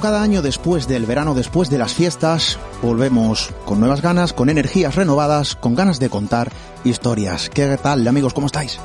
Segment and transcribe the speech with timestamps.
[0.00, 4.94] Cada año después del verano, después de las fiestas, volvemos con nuevas ganas, con energías
[4.94, 6.52] renovadas, con ganas de contar
[6.84, 7.48] historias.
[7.50, 8.34] ¿Qué tal, amigos?
[8.34, 8.78] ¿Cómo estáis?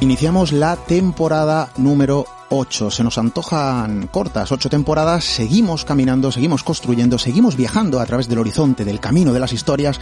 [0.00, 2.90] Iniciamos la temporada número 8.
[2.90, 5.24] Se nos antojan cortas, ocho temporadas.
[5.24, 10.00] Seguimos caminando, seguimos construyendo, seguimos viajando a través del horizonte, del camino de las historias,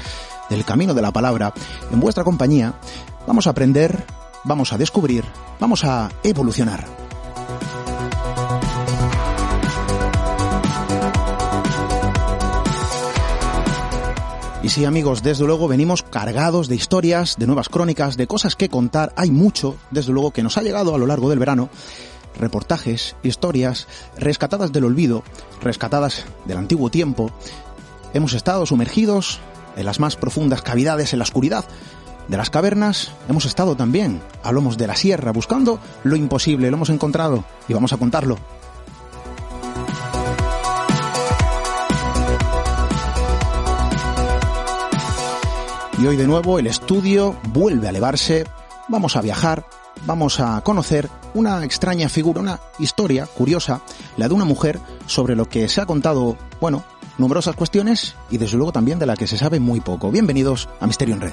[0.50, 1.52] del camino de la palabra.
[1.90, 2.74] En vuestra compañía
[3.26, 4.04] vamos a aprender,
[4.46, 5.24] vamos a descubrir,
[5.58, 6.86] vamos a evolucionar.
[14.62, 18.68] Y sí, amigos, desde luego venimos cargados de historias, de nuevas crónicas, de cosas que
[18.68, 19.12] contar.
[19.16, 21.68] Hay mucho, desde luego, que nos ha llegado a lo largo del verano.
[22.38, 23.86] Reportajes, historias,
[24.18, 25.22] rescatadas del olvido,
[25.60, 27.30] rescatadas del antiguo tiempo.
[28.12, 29.40] Hemos estado sumergidos
[29.76, 31.64] en las más profundas cavidades, en la oscuridad
[32.28, 33.12] de las cavernas.
[33.28, 36.70] Hemos estado también a lomos de la sierra buscando lo imposible.
[36.70, 38.38] Lo hemos encontrado y vamos a contarlo.
[45.98, 48.44] Y hoy de nuevo el estudio vuelve a elevarse,
[48.88, 49.64] vamos a viajar,
[50.04, 53.80] vamos a conocer una extraña figura, una historia curiosa,
[54.18, 56.84] la de una mujer sobre lo que se ha contado, bueno,
[57.16, 60.10] numerosas cuestiones y desde luego también de la que se sabe muy poco.
[60.10, 61.32] Bienvenidos a Misterio en Red.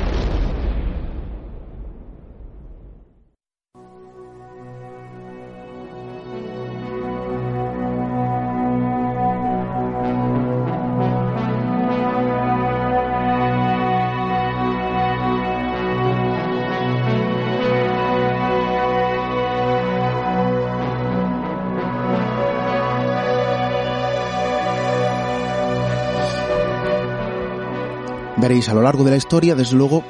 [28.61, 30.03] Veréis, a lo largo de la historia, desde luego,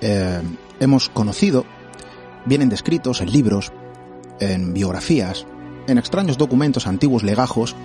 [0.00, 0.42] eh,
[0.80, 1.64] hemos conocido,
[2.44, 3.70] vienen descritos en libros,
[4.40, 5.46] en biografías,
[5.86, 7.76] en extraños documentos antiguos legajos,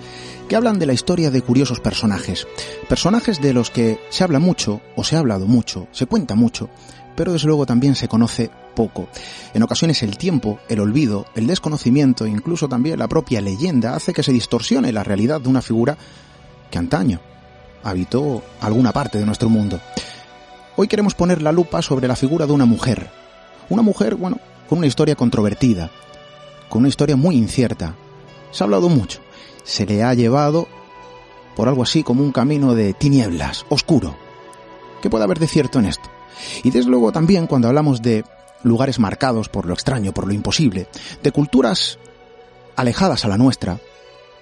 [0.48, 2.48] que hablan de la historia de curiosos personajes.
[2.88, 6.70] Personajes de los que se habla mucho, o se ha hablado mucho, se cuenta mucho,
[7.14, 9.06] pero desde luego también se conoce poco.
[9.54, 14.24] En ocasiones el tiempo, el olvido, el desconocimiento, incluso también la propia leyenda, hace que
[14.24, 15.96] se distorsione la realidad de una figura
[16.68, 17.20] que antaño
[17.84, 19.78] habitó alguna parte de nuestro mundo.
[20.76, 23.10] Hoy queremos poner la lupa sobre la figura de una mujer.
[23.68, 24.38] Una mujer, bueno,
[24.68, 25.90] con una historia controvertida,
[26.68, 27.94] con una historia muy incierta.
[28.50, 29.20] Se ha hablado mucho.
[29.62, 30.66] Se le ha llevado
[31.54, 34.16] por algo así como un camino de tinieblas, oscuro.
[35.00, 36.10] ¿Qué puede haber de cierto en esto?
[36.64, 38.24] Y desde luego también cuando hablamos de
[38.62, 40.88] lugares marcados por lo extraño, por lo imposible,
[41.22, 41.98] de culturas
[42.76, 43.78] alejadas a la nuestra,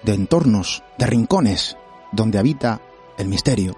[0.03, 1.77] de entornos, de rincones
[2.13, 2.81] donde habita
[3.23, 3.77] el misterio.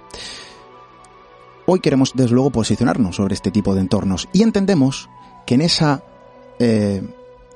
[1.66, 5.08] Hoy queremos desde luego posicionarnos sobre este tipo de entornos y entendemos
[5.46, 6.02] que en esa,
[6.58, 7.02] eh,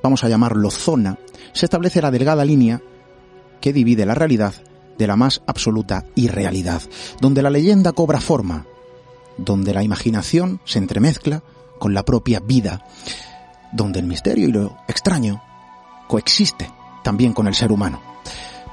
[0.01, 1.19] vamos a llamarlo zona,
[1.53, 2.81] se establece la delgada línea
[3.61, 4.53] que divide la realidad
[4.97, 6.81] de la más absoluta irrealidad,
[7.21, 8.65] donde la leyenda cobra forma,
[9.37, 11.43] donde la imaginación se entremezcla
[11.77, 12.85] con la propia vida,
[13.71, 15.41] donde el misterio y lo extraño
[16.07, 16.69] coexiste
[17.03, 18.01] también con el ser humano.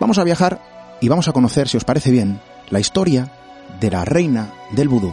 [0.01, 2.41] Vamos a viajar y vamos a conocer, si os parece bien,
[2.71, 3.31] la historia
[3.81, 5.13] de la reina del vudú.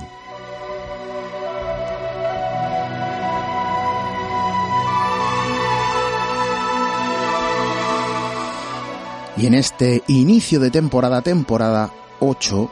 [9.35, 12.69] Y en este inicio de temporada, temporada 8,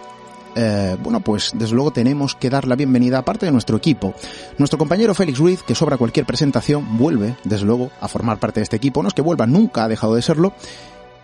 [0.55, 4.13] eh, bueno, pues desde luego tenemos que dar la bienvenida a parte de nuestro equipo.
[4.57, 8.63] Nuestro compañero Félix Ruiz, que sobra cualquier presentación, vuelve, desde luego, a formar parte de
[8.63, 9.01] este equipo.
[9.01, 10.53] No es que vuelva, nunca ha dejado de serlo,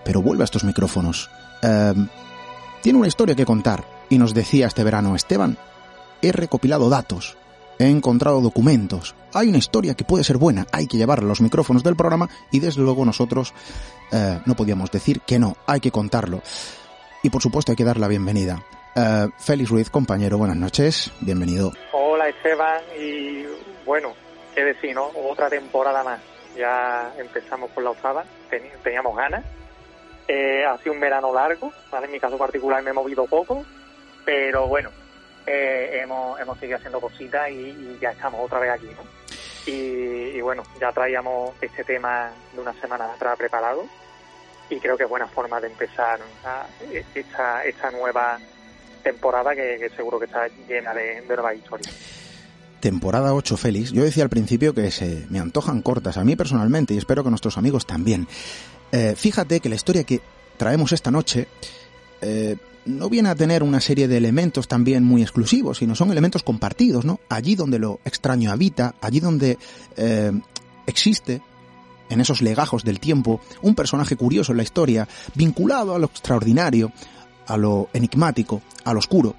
[0.04, 1.30] pero vuelve a estos micrófonos.
[1.62, 1.94] Eh,
[2.82, 5.58] tiene una historia que contar y nos decía este verano, Esteban,
[6.22, 7.38] he recopilado datos,
[7.80, 11.42] he encontrado documentos, hay una historia que puede ser buena, hay que llevarla a los
[11.42, 13.54] micrófonos del programa y desde luego nosotros
[14.12, 16.42] eh, no podíamos decir que no, hay que contarlo.
[17.24, 18.64] Y por supuesto hay que dar la bienvenida.
[18.96, 21.72] Eh, Félix Ruiz, compañero, buenas noches, bienvenido.
[21.92, 23.46] Hola Esteban y
[23.86, 24.14] bueno,
[24.56, 25.12] qué decir, ¿no?
[25.30, 26.20] Otra temporada más.
[26.58, 28.24] Ya empezamos con la octava,
[28.84, 29.44] teníamos ganas.
[30.28, 32.08] Eh, ha sido un verano largo, ¿vale?
[32.08, 33.66] En mi caso particular me he movido poco,
[34.26, 34.90] pero bueno,
[35.46, 39.18] eh, hemos, hemos seguido haciendo cositas y, ya estamos otra vez aquí, ¿no?
[39.66, 43.86] Y, bueno, ya traíamos este tema de una semana atrás preparado
[44.70, 46.20] y creo que es buena forma de empezar
[47.14, 48.40] esta, esta nueva
[49.04, 51.94] temporada que, seguro que está llena de, de nuevas historias.
[52.80, 53.92] Temporada 8, Félix.
[53.92, 57.28] Yo decía al principio que se me antojan cortas, a mí personalmente, y espero que
[57.28, 58.28] a nuestros amigos también.
[58.92, 60.22] Eh, fíjate que la historia que
[60.58, 61.48] traemos esta noche
[62.22, 66.44] eh, no viene a tener una serie de elementos también muy exclusivos, sino son elementos
[66.44, 67.20] compartidos, ¿no?
[67.30, 69.58] Allí donde lo extraño habita, allí donde
[69.98, 70.32] eh,
[70.86, 71.42] existe,
[72.10, 76.92] en esos legajos del tiempo, un personaje curioso en la historia, vinculado a lo extraordinario,
[77.46, 79.36] a lo enigmático, a lo oscuro.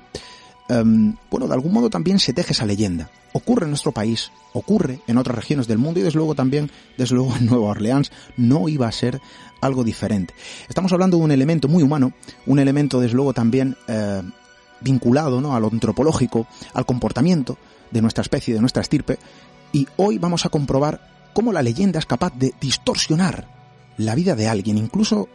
[0.68, 3.10] Em, bueno, de algún modo también se teje esa leyenda.
[3.32, 7.14] Ocurre en nuestro país, ocurre en otras regiones del mundo y desde luego también, desde
[7.14, 9.20] luego en Nueva Orleans, no iba a ser
[9.60, 10.34] algo diferente.
[10.68, 12.12] Estamos hablando de un elemento muy humano,
[12.46, 14.22] un elemento desde luego también eh,
[14.80, 15.56] vinculado ¿no?
[15.56, 17.56] a lo antropológico, al comportamiento
[17.90, 19.18] de nuestra especie, de nuestra estirpe,
[19.72, 23.48] y hoy vamos a comprobar cómo la leyenda es capaz de distorsionar
[23.96, 25.28] la vida de alguien, incluso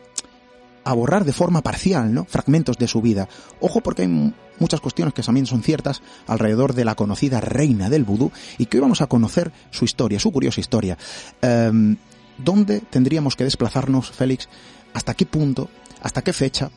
[0.84, 2.26] a borrar de forma parcial, ¿no?
[2.26, 3.28] Fragmentos de su vida.
[3.60, 8.04] Ojo porque hay muchas cuestiones que también son ciertas alrededor de la conocida reina del
[8.04, 10.98] vudú y que hoy vamos a conocer su historia, su curiosa historia.
[11.42, 11.98] Em,
[12.38, 14.50] ¿Dónde tendríamos que desplazarnos, Félix?
[14.94, 15.70] ¿Hasta qué punto?
[16.02, 16.70] ¿Hasta qué fecha?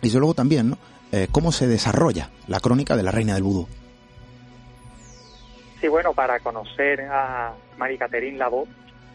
[0.00, 0.78] Y desde luego también, ¿no?
[1.10, 3.66] Eh, ¿Cómo se desarrolla la crónica de la reina del vudú?
[5.80, 8.68] Sí, bueno, para conocer a María Catherine Lavaux,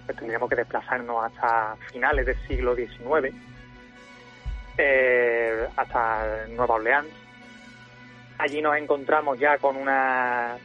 [0.05, 3.33] pues tendríamos que desplazarnos hasta finales del siglo XIX,
[4.77, 7.09] eh, hasta Nueva Orleans.
[8.37, 10.57] Allí nos encontramos ya con una,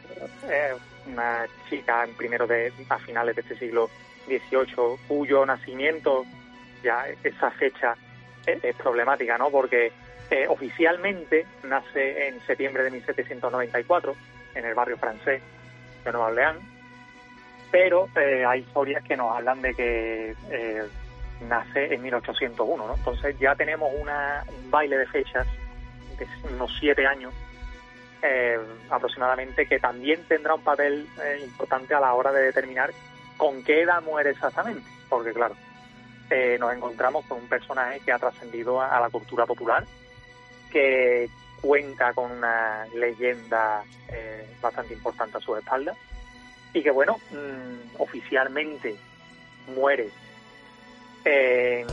[0.49, 0.73] eh,
[1.07, 3.89] una chica en primero de, a finales de este siglo
[4.27, 6.25] 18, cuyo nacimiento,
[6.83, 7.95] ya esa fecha
[8.45, 9.49] es, problemática, ¿no?
[9.49, 9.91] Porque
[10.29, 14.15] eh, oficialmente nace en septiembre de 1794
[14.55, 15.41] en el barrio francés
[16.03, 16.59] de Nueva Orleans,
[17.71, 20.83] pero eh, hay historias que nos hablan de que eh,
[21.41, 22.95] nace en 1801, ¿no?
[22.95, 25.47] Entonces ya tenemos una, un baile de fechas
[26.17, 27.33] de unos siete años
[28.89, 31.07] aproximadamente que también tendrá un papel
[31.41, 32.91] importante a la hora de determinar
[33.37, 35.55] con qué edad muere exactamente, porque claro,
[36.29, 39.83] eh, nos encontramos con un personaje que ha trascendido a, la cultura popular,
[40.71, 41.27] que
[41.59, 45.95] cuenta con una leyenda eh, bastante importante a su espalda
[46.73, 48.95] y que bueno, mm, oficialmente
[49.75, 50.09] muere
[51.25, 51.87] en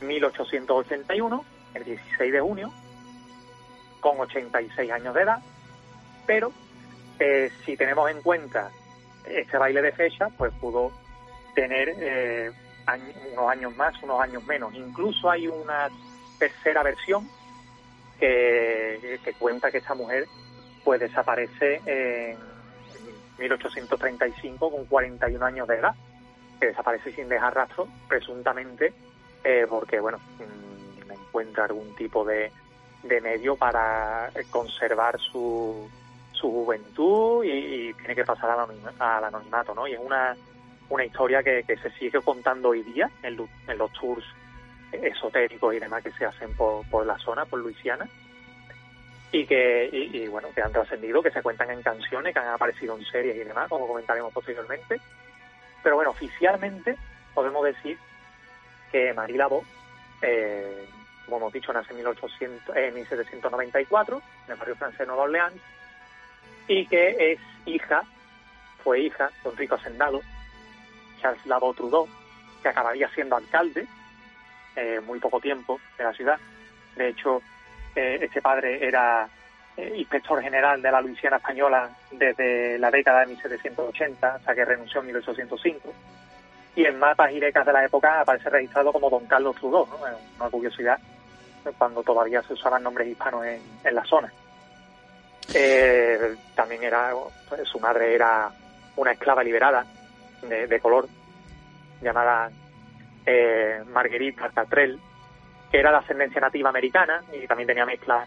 [0.00, 2.72] 1881, el 16 de junio,
[4.00, 5.38] con 86 años de edad,
[6.26, 6.52] pero
[7.18, 8.70] eh, si tenemos en cuenta
[9.24, 10.90] este baile de fecha pues pudo
[11.54, 12.50] tener eh,
[13.32, 14.74] unos años más, unos años menos.
[14.74, 15.88] Incluso hay una
[16.38, 17.28] tercera versión
[18.18, 20.26] que, cuenta que esta mujer
[20.84, 22.38] pues desaparece en
[23.38, 25.94] 1835 con 41 años de edad,
[26.62, 28.92] que desaparece sin dejar rastro, presuntamente
[29.42, 32.52] eh, porque, bueno, mm, encuentra algún tipo de,
[33.02, 35.90] de medio para conservar su,
[36.30, 39.88] su juventud y, tiene que pasar al anonimato, ¿no?
[39.88, 40.36] Y es una,
[40.88, 44.24] una historia que, se sigue contando hoy día en, los tours
[44.92, 48.08] esotéricos y demás que se hacen por, por la zona, por Luisiana,
[49.32, 52.96] y que, y, bueno, que han trascendido, que se cuentan en canciones, que han aparecido
[52.96, 55.00] en series y demás, como comentaremos posteriormente.
[55.82, 56.96] Pero bueno, oficialmente
[57.34, 57.98] podemos decir
[58.90, 59.64] que Marie Labo,
[60.20, 60.86] eh,
[61.24, 65.60] como hemos dicho, nace en, 1800, en 1794 en el barrio francés de Nueva Orleans
[66.68, 68.02] y que es hija,
[68.84, 70.20] fue hija de un rico hacendado,
[71.20, 72.08] Charles Labo Trudeau,
[72.62, 73.86] que acabaría siendo alcalde
[74.76, 76.38] eh, muy poco tiempo de la ciudad.
[76.96, 77.42] De hecho,
[77.94, 79.28] eh, este padre era
[79.76, 85.00] eh, inspector general de la Luisiana española desde la década de 1780, hasta que renunció
[85.00, 85.92] en 1805.
[86.76, 89.96] Y en mapas y becas de la época aparece registrado como Don Carlos Trudeau, ¿no?
[90.38, 90.98] una curiosidad,
[91.78, 94.32] cuando todavía se usaban nombres hispanos en, en la zona.
[95.54, 97.12] Eh, también era,
[97.48, 98.50] pues, su madre era
[98.96, 99.84] una esclava liberada
[100.42, 101.08] de, color
[102.00, 102.50] llamada
[103.26, 104.98] eh, Marguerite Tatrell,
[105.70, 108.26] que era de ascendencia nativa americana y también tenía mezcla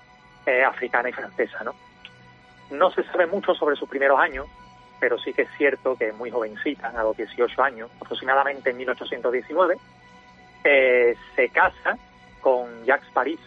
[0.67, 1.73] africana y francesa, ¿no?
[2.71, 4.47] No se sabe mucho sobre sus primeros años,
[4.99, 9.77] pero sí que es cierto que muy jovencita, a los 18 años, aproximadamente en 1819,
[10.63, 11.97] eh, se casa
[12.41, 13.39] con Jacques Paris,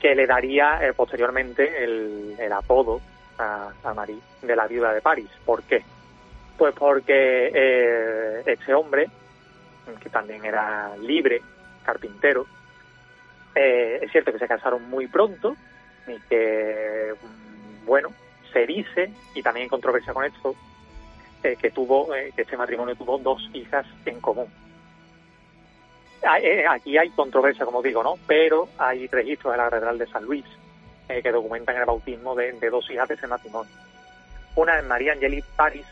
[0.00, 3.00] que le daría eh, posteriormente el, apodo
[3.38, 5.30] a, Marie de la viuda de París.
[5.44, 5.82] ¿Por qué?
[6.58, 9.08] Pues porque eh, este hombre,
[10.00, 11.40] que también era libre,
[11.84, 12.46] carpintero,
[13.56, 15.56] eh, es cierto que se casaron muy pronto
[16.06, 18.10] y que, mm, bueno,
[18.52, 20.54] se dice, y también en controversia con esto,
[21.42, 24.48] que tuvo, que este matrimonio tuvo dos hijas en común.
[26.24, 28.18] Ah, eh, aquí hay controversia, como digo, ¿no?
[28.26, 30.44] Pero hay registros de la Catedral de San Luis
[31.08, 33.70] eh, que documentan el bautismo de, dos hijas de ese matrimonio.
[34.56, 35.86] Una es María Angelique Paris,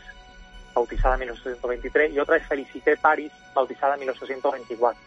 [0.73, 4.99] bautizada en 1823, y otra es Felicité Paris, bautizada en 1824.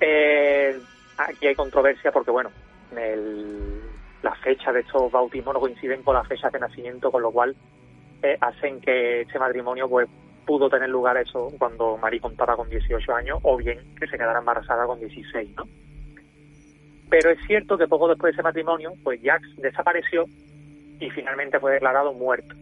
[0.00, 0.78] Eh,
[1.18, 2.50] aquí hay controversia porque, bueno,
[2.96, 3.80] el,
[4.22, 7.54] la fecha de estos bautismos no coinciden con la fecha de nacimiento, con lo cual
[8.40, 10.08] hacen que este matrimonio pues
[10.44, 14.38] pudo tener lugar eso cuando Marie contaba con 18 años o bien que se quedara
[14.38, 15.64] embarazada con 16, ¿no?
[17.10, 20.24] Pero es cierto que poco después de ese matrimonio, pues Jacques desapareció
[21.00, 22.54] y finalmente fue declarado muerto.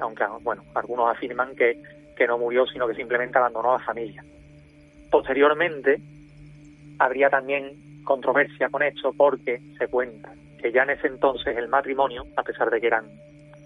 [0.00, 1.80] Aunque, bueno, algunos afirman que,
[2.16, 4.24] que no murió, sino que simplemente abandonó a la familia.
[5.10, 6.00] Posteriormente,
[6.98, 12.24] habría también controversia con esto porque se cuenta que ya en ese entonces el matrimonio,
[12.36, 13.06] a pesar de que eran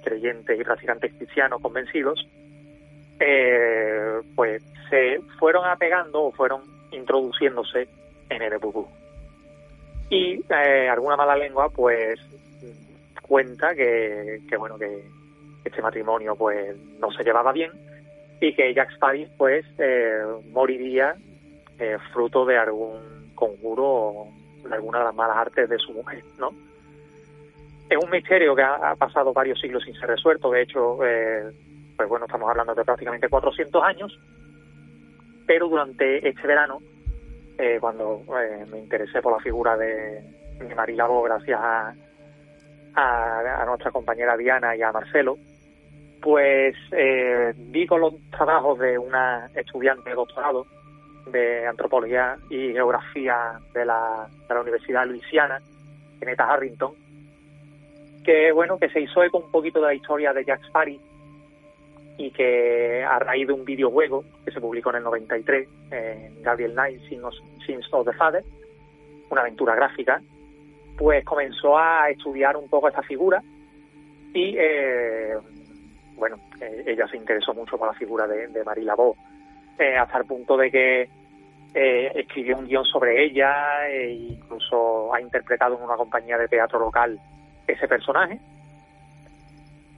[0.03, 2.27] creyentes y practicantes cristianos convencidos,
[3.21, 7.89] eh, pues se fueron apegando o fueron introduciéndose
[8.29, 8.89] en el vudú.
[10.09, 12.19] Y eh, alguna mala lengua pues
[13.23, 15.05] cuenta que, bueno que
[15.65, 17.71] este matrimonio pues no se llevaba bien
[18.41, 21.15] y que Jack Sparrow pues eh, moriría
[21.79, 24.29] eh, fruto de algún conjuro
[24.71, 26.51] alguna de las malas artes de su mujer, ¿no?
[27.89, 30.51] Es un misterio que ha, pasado varios siglos sin ser resuelto.
[30.51, 31.51] De hecho, eh,
[31.97, 34.17] pues bueno, estamos hablando de prácticamente 400 años,
[35.45, 36.79] pero durante este verano,
[37.59, 40.23] eh, cuando eh, me interesé por la figura de,
[40.61, 41.95] de María gracias a,
[42.95, 45.37] a, nuestra compañera Diana y a Marcelo,
[46.23, 50.67] pues eh, vi con los trabajos de una estudiante de doctorado
[51.27, 55.61] de antropología y geografía de la, de la Universidad Luisiana,
[56.21, 56.93] Neta Harrington,
[58.25, 60.99] que bueno, que se hizo eco un poquito de la historia de Jack Sparrow
[62.19, 66.73] y que a raíz de un videojuego que se publicó en el 93, en Gabriel
[66.73, 68.45] Knight, Sins of the Father,
[69.31, 70.21] una aventura gráfica,
[70.99, 73.43] pues comenzó a estudiar un poco esta figura
[74.35, 75.35] y, eh,
[76.17, 79.17] bueno, eh, ella se interesó mucho por la figura de, de Marie Laveau,
[79.81, 81.09] eh, hasta el punto de que
[81.73, 87.19] escribió un guion sobre ella e incluso ha interpretado en una compañía de teatro local
[87.67, 88.41] ese personaje.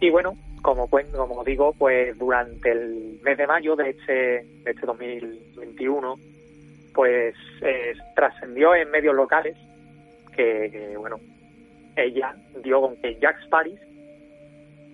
[0.01, 4.87] Y bueno, como, como digo, pues durante el mes de mayo de este, de este
[4.87, 6.17] 2021,
[6.95, 9.57] pues eh, trascendió en medios locales
[10.35, 11.19] que, bueno,
[11.97, 13.79] ella dio con que Jack Paris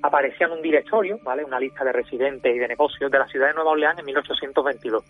[0.02, 1.44] aparecía en un directorio, ¿vale?
[1.44, 5.04] Una lista de residentes y de negocios de la ciudad de Nueva Orleans en 1822.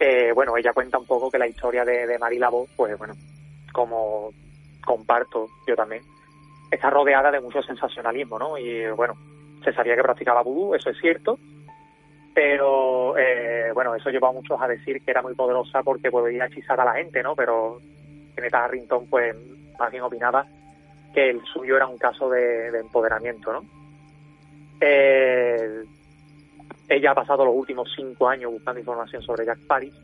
[0.00, 2.40] Eh, bueno, ella cuenta un poco que la historia de, de Marie
[2.76, 3.14] pues bueno,
[3.72, 4.32] como
[4.84, 6.02] comparto yo también,
[6.70, 8.58] está rodeada de mucho sensacionalismo, ¿no?
[8.58, 9.14] Y bueno,
[9.64, 11.38] se sabía que practicaba vudú, eso es cierto,
[12.34, 16.46] pero eh, bueno, eso lleva a muchos a decir que era muy poderosa porque podía
[16.46, 17.34] hechizar a la gente, ¿no?
[17.34, 17.78] Pero
[18.34, 19.34] Kenneth Harrington, pues,
[19.78, 20.46] más bien opinaba
[21.14, 23.64] que el suyo era un caso de, empoderamiento, ¿no?
[24.80, 25.84] Eh,
[26.88, 29.94] ella ha pasado los últimos cinco años buscando información sobre Jack Paris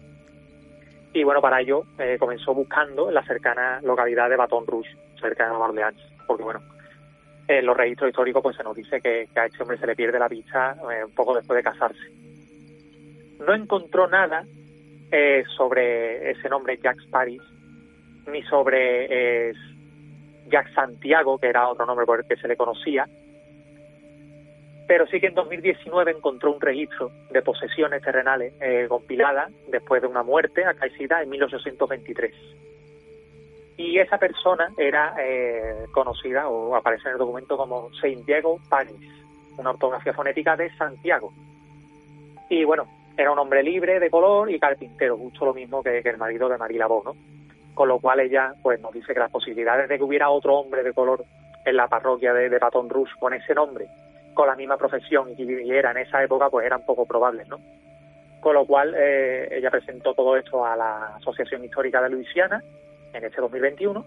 [1.12, 5.44] Y bueno, para ello eh, comenzó buscando en la cercana localidad de Baton Rouge, cerca
[5.44, 6.62] de Nueva Orleans, porque bueno,
[7.48, 10.18] en los registros históricos pues se nos dice que, a este hombre se le pierde
[10.18, 12.10] la vista eh, un poco después de casarse.
[13.44, 14.44] No encontró nada
[15.10, 17.42] eh, sobre ese nombre Jack Paris,
[18.30, 19.50] ni sobre
[20.50, 23.06] Jack Santiago, que era otro nombre por el que se le conocía,
[24.90, 30.08] pero sí que en 2019 encontró un registro de posesiones terrenales eh, compiladas después de
[30.08, 32.34] una muerte acaecida en 1823.
[33.76, 38.96] Y esa persona era eh, conocida o aparece en el documento como Saint Diego Paris,
[39.56, 41.32] una ortografía fonética de Santiago.
[42.48, 46.18] Y bueno, era un hombre libre, de color y carpintero, justo lo mismo que, el
[46.18, 47.16] marido de María Lavaux, ¿no?
[47.80, 50.82] Con lo cual ella pues nos dice que las posibilidades de que hubiera otro hombre
[50.82, 51.24] de color
[51.64, 53.88] en la parroquia de, de Baton Rouge con ese nombre
[54.34, 57.58] con la misma profesión y que viviera en esa época, pues eran poco probables, ¿no?
[58.42, 62.62] Con lo cual, eh, ella presentó todo esto a la Asociación Histórica de Luisiana
[63.14, 64.04] en este 2021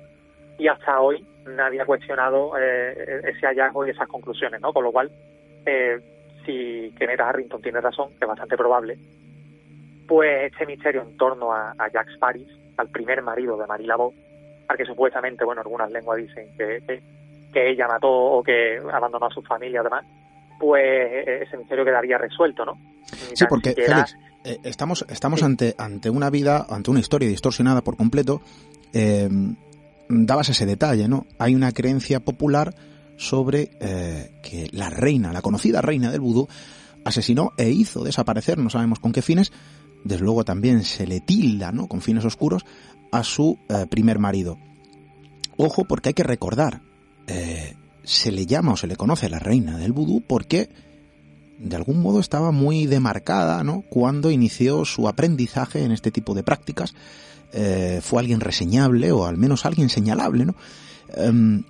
[0.59, 4.71] y hasta hoy nadie ha cuestionado eh, ese hallazgo y esas conclusiones, ¿no?
[4.71, 5.09] Con lo cual,
[5.65, 5.99] eh,
[6.45, 8.99] si Kenneth Harrington tiene razón, es bastante probable,
[10.07, 14.13] pues este misterio en torno a, Jack Paris, al primer marido de Marie Laveau,
[14.67, 17.01] al que supuestamente, bueno, algunas lenguas dicen que,
[17.53, 20.05] que ella mató o que abandonó a su familia además,
[20.59, 22.77] pues e-, ese misterio quedaría resuelto, ¿no?
[23.33, 27.95] sí, porque Félix, eh, estamos, estamos ante, ante una vida, ante una historia distorsionada por
[27.95, 28.41] completo.
[28.93, 29.29] Eh,
[30.09, 31.25] dabas ese detalle, ¿no?
[31.39, 32.73] Hay una creencia popular
[33.17, 36.47] sobre eh, que la reina, la conocida reina del vudú,
[37.05, 39.51] asesinó e hizo desaparecer, no sabemos con qué fines,
[40.03, 41.87] desde luego también se le tilda, ¿no?
[41.87, 42.65] Con fines oscuros,
[43.11, 44.57] a su primer marido.
[45.57, 46.81] Ojo, porque hay que recordar,
[47.27, 50.69] eh, se le llama o se le conoce la reina del vudú porque
[51.59, 53.83] de algún modo estaba muy demarcada ¿no?
[53.89, 56.93] cuando inició su aprendizaje en este tipo de prácticas.
[57.53, 60.45] Eh, fue alguien reseñable o al menos alguien señalable.
[60.45, 60.55] ¿no?
[61.15, 61.63] Em,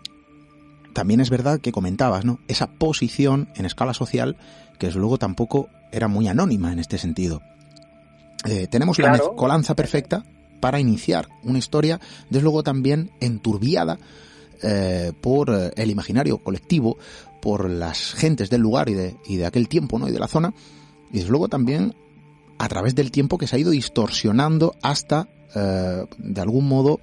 [0.93, 2.39] también es verdad que comentabas ¿no?
[2.47, 4.37] esa posición en escala social
[4.79, 7.41] que desde luego tampoco era muy anónima en este sentido.
[8.45, 10.25] Eh, tenemos la mezcolanza perfecta
[10.59, 13.99] para iniciar una historia, desde luego también enturbiada
[14.61, 16.97] eh, por eh, el imaginario colectivo,
[17.41, 20.07] por las gentes del lugar y de, y de aquel tiempo ¿no?
[20.07, 20.53] y de la zona,
[21.11, 21.93] y desde luego también
[22.57, 27.01] a través del tiempo que se ha ido distorsionando hasta, eh, de algún modo,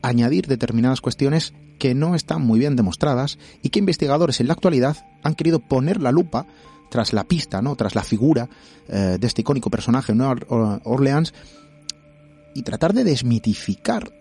[0.00, 4.96] añadir determinadas cuestiones que no están muy bien demostradas y que investigadores en la actualidad
[5.22, 6.46] han querido poner la lupa
[6.90, 7.76] tras la pista, ¿no?
[7.76, 8.48] tras la figura
[8.88, 10.36] de este icónico personaje en Nueva
[10.84, 11.34] Orleans
[12.54, 14.12] y tratar de desmitificar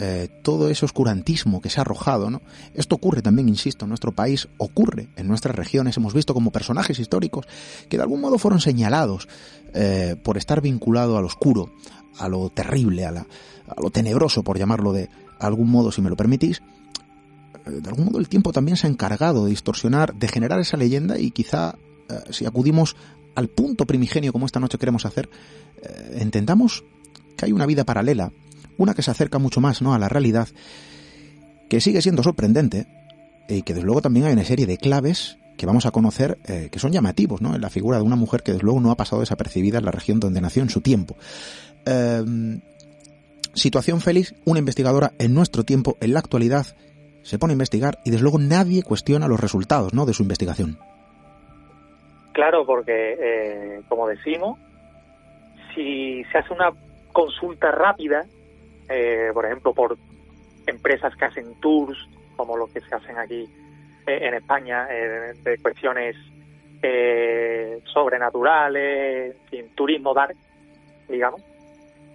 [0.00, 2.40] eh, todo ese oscurantismo que se ha arrojado, ¿no?
[2.72, 5.96] Esto ocurre también, insisto, en nuestro país, ocurre en nuestras regiones.
[5.96, 7.46] Hemos visto como personajes históricos
[7.88, 9.26] que de algún modo fueron señalados
[9.74, 11.72] eh, por estar vinculado al oscuro,
[12.16, 13.26] a lo terrible, a,
[13.76, 15.08] lo tenebroso, por llamarlo de
[15.40, 16.62] algún modo, si me lo permitís.
[17.66, 20.76] Eh, de algún modo el tiempo también se ha encargado de distorsionar, de generar esa
[20.76, 21.74] leyenda y quizá
[22.30, 22.96] si acudimos
[23.34, 25.28] al punto primigenio como esta noche queremos hacer,
[26.12, 26.84] entendamos
[27.36, 28.32] que hay una vida paralela
[28.78, 29.92] una que se acerca mucho más ¿no?
[29.92, 30.48] a la realidad,
[31.68, 32.86] que sigue siendo sorprendente
[33.48, 36.68] y que desde luego también hay una serie de claves que vamos a conocer eh,
[36.70, 37.54] que son llamativos ¿no?
[37.54, 39.90] en la figura de una mujer que desde luego no ha pasado desapercibida en la
[39.90, 41.16] región donde nació en su tiempo.
[41.84, 42.60] Em,
[43.54, 46.66] situación feliz, una investigadora en nuestro tiempo, en la actualidad,
[47.24, 50.06] se pone a investigar y desde luego nadie cuestiona los resultados ¿no?
[50.06, 50.78] de su investigación.
[52.38, 54.60] Claro, porque, eh, como decimos,
[55.74, 56.70] si se hace una
[57.12, 58.26] consulta rápida
[58.88, 59.98] eh, por ejemplo, por
[60.64, 61.98] empresas que hacen tours,
[62.36, 63.44] como los que se hacen aquí
[64.06, 66.14] eh, en España, de cuestiones
[67.92, 70.36] sobrenaturales, sin turismo dark,
[71.08, 71.42] digamos.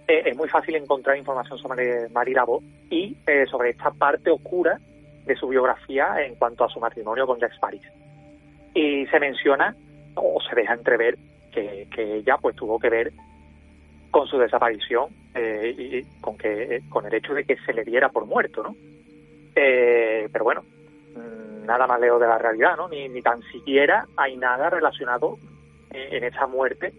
[0.08, 3.14] es muy fácil encontrar información sobre Marilabo y
[3.50, 4.78] sobre esta parte oscura
[5.26, 7.82] de su biografía en cuanto a su matrimonio con Jack Paris.
[8.72, 9.76] Y se menciona
[10.14, 11.16] o se deja entrever
[11.52, 13.12] que, que ella pues tuvo que ver
[14.10, 18.08] con su desaparición eh, y con que con el hecho de que se le diera
[18.08, 18.76] por muerto, ¿no?
[19.56, 20.62] Eh, pero bueno,
[21.16, 22.88] mm, nada más leo de la realidad, ¿no?
[22.88, 25.38] Ni, ni tan siquiera hay nada relacionado
[25.92, 26.92] eh, en esa muerte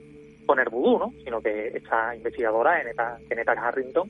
[0.45, 1.13] con el vudú, ¿no?
[1.23, 3.17] Sino que esta investigadora, Eneta,
[3.53, 4.09] Harrington,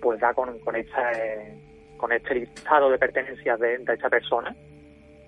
[0.00, 1.12] pues da con, con, esta,
[1.96, 4.54] con este listado de pertenencias de, de esta persona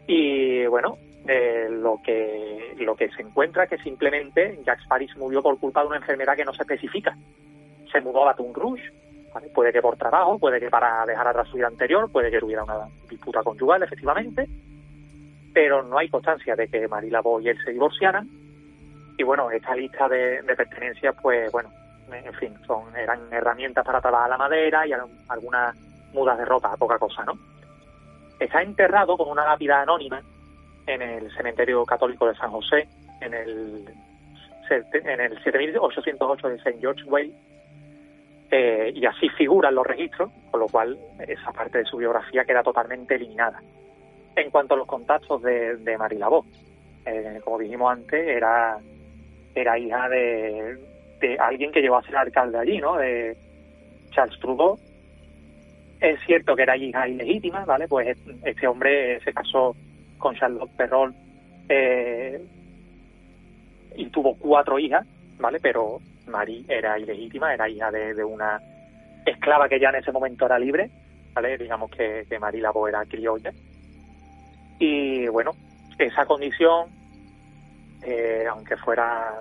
[0.07, 5.59] y bueno, eh, lo que lo que se encuentra que simplemente Jack Paris murió por
[5.59, 7.17] culpa de una enfermedad que no se especifica.
[7.93, 8.91] Se mudó a Baton Rouge,
[9.55, 12.65] puede que por trabajo, puede que para dejar atrás su vida anterior, puede que tuviera
[12.65, 14.49] una disputa conyugal, efectivamente,
[15.53, 18.29] pero no hay constancia de que Marie Labo y él se divorciaran.
[19.19, 21.71] Y bueno, esta lista de, pertenencias, pues bueno,
[22.11, 24.93] en fin, son eran herramientas para trabajar la madera y
[25.29, 25.77] algunas
[26.15, 27.35] mudas de ropa, poca cosa, ¿no?
[28.39, 30.23] Está enterrado con una lápida anónima
[30.87, 32.89] en el cementerio católico de San José,
[33.21, 33.85] en el,
[34.71, 36.79] en el 7808 de St.
[36.81, 37.33] George Way,
[38.51, 42.63] eh, y así figuran los registros, con lo cual esa parte de su biografía queda
[42.63, 43.63] totalmente eliminada.
[44.35, 46.21] En cuanto a los contactos de, de Marie
[47.07, 48.79] eh, como dijimos antes, era,
[49.55, 50.79] era hija de,
[51.21, 52.97] de alguien que llegó a ser alcalde allí, ¿no?
[52.97, 53.37] De
[54.11, 54.79] Charles Trudeau.
[56.01, 57.87] Es cierto que era hija ilegítima, ¿vale?
[57.87, 59.77] Pues este hombre se casó
[60.21, 61.13] con Charlotte Perrol
[61.69, 62.41] eh,
[63.97, 65.05] y tuvo cuatro hijas,
[65.39, 65.59] ¿vale?
[65.61, 68.61] Pero Marie era ilegítima, era hija de, una
[69.27, 70.91] esclava que ya en ese momento era libre,
[71.35, 71.59] ¿vale?
[71.59, 73.53] Digamos que, que Marie era criolla.
[74.79, 75.53] Y bueno,
[75.99, 76.89] esa condición,
[78.03, 79.41] eh, aunque fuera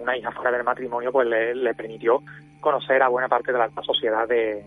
[0.00, 2.22] una hija fuera del matrimonio, pues le, permitió
[2.60, 4.64] conocer a buena parte de la sociedad de,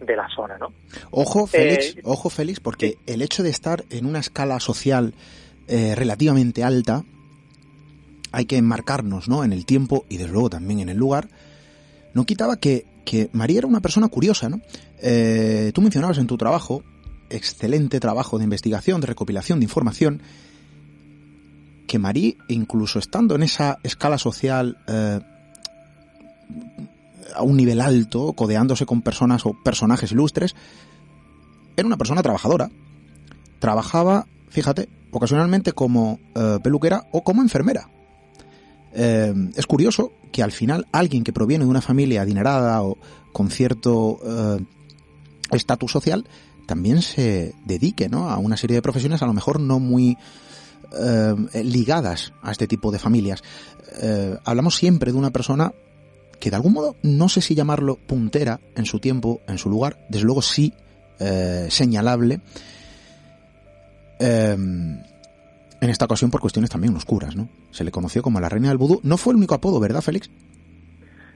[0.00, 0.72] de la zona, ¿no?
[1.10, 5.14] Ojo, Félix, eh, ojo, Félix, porque el hecho de estar en una escala social
[5.68, 7.04] eh, relativamente alta,
[8.32, 9.44] hay que enmarcarnos, ¿no?
[9.44, 11.28] En el tiempo y desde luego también en el lugar,
[12.14, 14.60] no quitaba que, que María era una persona curiosa, ¿no?
[15.02, 16.82] Eh, tú mencionabas en tu trabajo,
[17.28, 20.22] excelente trabajo de investigación, de recopilación de información,
[21.86, 25.20] que Marie, incluso estando en esa escala social eh,
[27.34, 30.54] a un nivel alto, codeándose con personas o personajes ilustres,
[31.76, 32.70] era una persona trabajadora.
[33.58, 37.88] Trabajaba, fíjate, ocasionalmente como eh, peluquera o como enfermera.
[38.92, 42.98] Eh, es curioso que al final alguien que proviene de una familia adinerada o
[43.32, 44.18] con cierto
[45.52, 46.26] estatus social
[46.66, 48.30] también se dedique ¿no?
[48.30, 50.16] a una serie de profesiones a lo mejor no muy
[50.98, 53.42] eh, ligadas a este tipo de familias.
[54.00, 55.72] Eh, hablamos siempre de una persona
[56.40, 59.98] que de algún modo, no sé si llamarlo puntera en su tiempo, en su lugar,
[60.08, 60.72] desde luego sí
[61.20, 62.40] eh, señalable,
[65.80, 67.48] en esta ocasión por cuestiones también oscuras, ¿no?
[67.70, 69.00] Se le conoció como la reina del vudú.
[69.02, 70.30] No fue el único apodo, ¿verdad, Félix?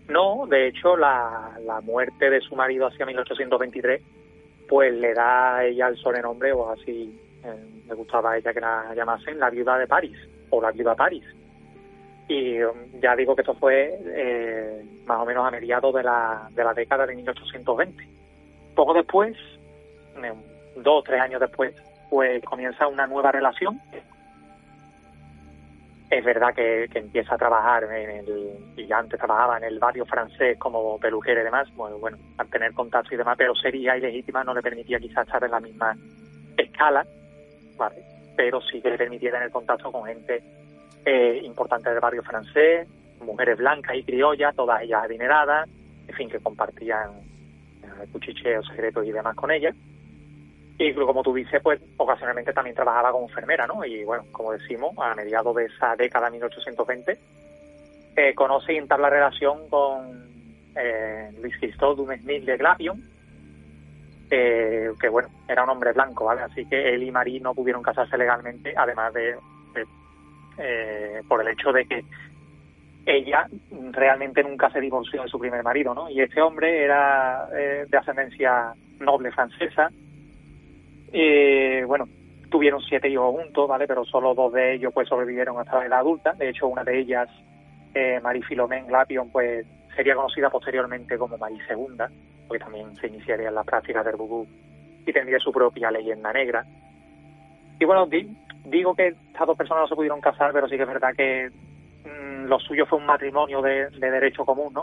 [0.09, 4.03] No, de hecho, la, la muerte de su marido hacia 1823,
[4.69, 8.61] pues le da a ella el sobrenombre, o así eh, me gustaba a ella que
[8.61, 10.17] la llamasen la viuda de París
[10.51, 11.25] o la viuda París.
[12.29, 16.49] Y um, ya digo que esto fue eh, más o menos a mediados de la,
[16.51, 18.09] de la década de 1820.
[18.75, 19.37] Poco después,
[20.77, 21.75] dos o tres años después,
[22.11, 23.81] pues comienza una nueva relación.
[26.11, 30.07] Es verdad que, empieza a trabajar en el, y ya antes trabajaba en el barrio
[30.07, 34.45] francés como peluquero y demás, bueno, bueno, al tener contacto y demás, pero sería ilegítima,
[34.45, 35.97] no le permitía quizás estar en la misma
[36.57, 37.05] escala
[37.77, 37.97] ¿vale?
[38.37, 40.43] Pero sí que le permitía tener contacto con gente
[41.05, 42.89] eh, importante del barrio francés,
[43.21, 45.69] mujeres blancas y criollas, todas ellas adineradas,
[46.09, 47.11] en fin, que compartían
[47.83, 49.75] eh, cuchicheos secretos y demás con ellas.
[50.79, 53.85] Y como tú dices, pues ocasionalmente también trabajaba como enfermera, ¿no?
[53.85, 57.19] Y bueno, como decimos, a mediados de esa década 1820,
[58.17, 60.25] eh, conoce y entabla relación con
[60.75, 63.15] eh, Luis Christophe Dumesnil de Glapion,
[64.31, 66.41] que bueno, era un hombre blanco, ¿vale?
[66.43, 69.37] Así que él y Marie no pudieron casarse legalmente, además de,
[70.59, 72.05] eh, por el hecho de que
[73.07, 73.47] ella
[73.93, 76.09] realmente nunca se divorció de su primer marido, ¿no?
[76.09, 79.91] Y este hombre era eh, de ascendencia noble francesa.
[81.13, 82.09] y bueno,
[82.51, 83.87] tuvieron siete hijos juntos, ¿vale?
[83.87, 86.33] Pero solo dos de ellos pues sobrevivieron hasta la edad adulta.
[86.33, 87.29] De hecho, una de ellas,
[87.95, 92.05] eh, Marie Philomène Glapion, pues sería conocida posteriormente como Marie II
[92.47, 94.47] porque también se iniciaría en la práctica del vudú
[95.07, 96.65] y tendría su propia leyenda negra.
[97.79, 98.07] Y bueno,
[98.65, 101.51] digo que estas dos personas no se pudieron casar, pero sí que es verdad que
[102.05, 104.83] mm, lo suyo fue un matrimonio de, derecho común, ¿no?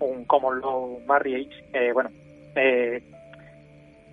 [0.00, 1.64] Un common law marriage.
[1.72, 2.10] Eh, bueno,
[2.56, 3.02] eh,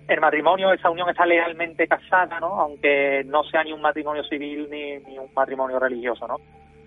[0.08, 2.60] el matrimonio, esa unión está legalmente casada, ¿no?
[2.60, 6.36] Aunque no sea ni un matrimonio civil ni, ni un matrimonio religioso, ¿no?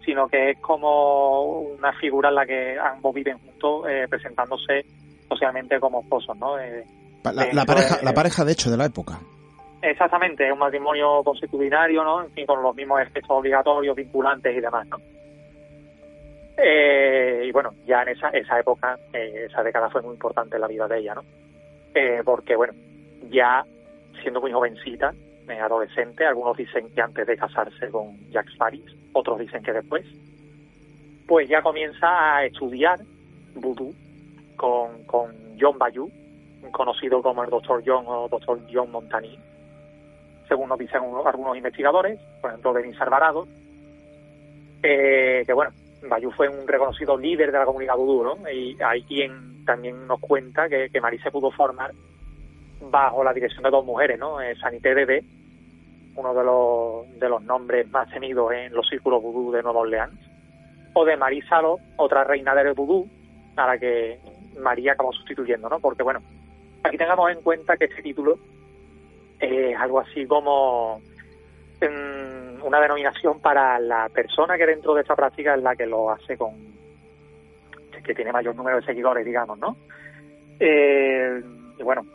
[0.06, 4.86] Sino que es como una figura en la que ambos viven juntos, eh, presentándose
[5.28, 6.56] socialmente como esposos, ¿no?
[6.58, 9.20] la, pareja, la pareja de hecho de la época.
[9.88, 12.24] Exactamente, es un matrimonio constitucionario, ¿no?
[12.24, 14.98] En fin, con los mismos efectos obligatorios, vinculantes y demás, ¿no?
[16.58, 20.62] Eh, y bueno, ya en esa, esa época, eh, esa década fue muy importante en
[20.62, 21.24] la vida de ella, ¿no?
[21.94, 22.74] Eh, porque, bueno,
[23.30, 23.64] ya
[24.24, 25.14] siendo muy jovencita,
[25.62, 30.04] adolescente, algunos dicen que antes de casarse con Jacques Paris, otros dicen que después,
[31.28, 33.00] pues ya comienza a estudiar
[33.54, 33.94] vudú
[34.56, 36.10] con, con John Bayou,
[36.72, 37.84] conocido como el Dr.
[37.86, 38.62] John o Dr.
[38.74, 39.38] John Montani,
[40.48, 43.48] según nos dicen algunos investigadores, por ejemplo, Denis Alvarado,
[44.84, 45.72] eh, que bueno,
[46.08, 48.50] Bayú fue un reconocido líder de la comunidad vudú, ¿no?
[48.50, 51.92] Y hay quien también nos cuenta que, que Marí se pudo formar
[52.82, 54.40] bajo la dirección de dos mujeres, ¿no?
[54.42, 55.24] Eh, Sanité Dede,
[56.16, 60.20] uno de los, de los nombres más temidos en los círculos vudú de Nueva Orleans,
[60.94, 63.08] o de Marí Salo, otra reina del vudú,
[63.56, 64.20] a la que
[64.60, 65.80] María acabó sustituyendo, ¿no?
[65.80, 66.22] Porque, bueno,
[66.84, 68.38] aquí tengamos en cuenta que este título
[69.46, 71.02] es algo así como
[71.82, 76.10] mm, una denominación para la persona que dentro de esta práctica es la que lo
[76.10, 76.76] hace con
[78.04, 79.76] que tiene mayor número de seguidores, digamos, ¿no?
[80.60, 81.42] Eh,
[81.78, 82.06] y bueno,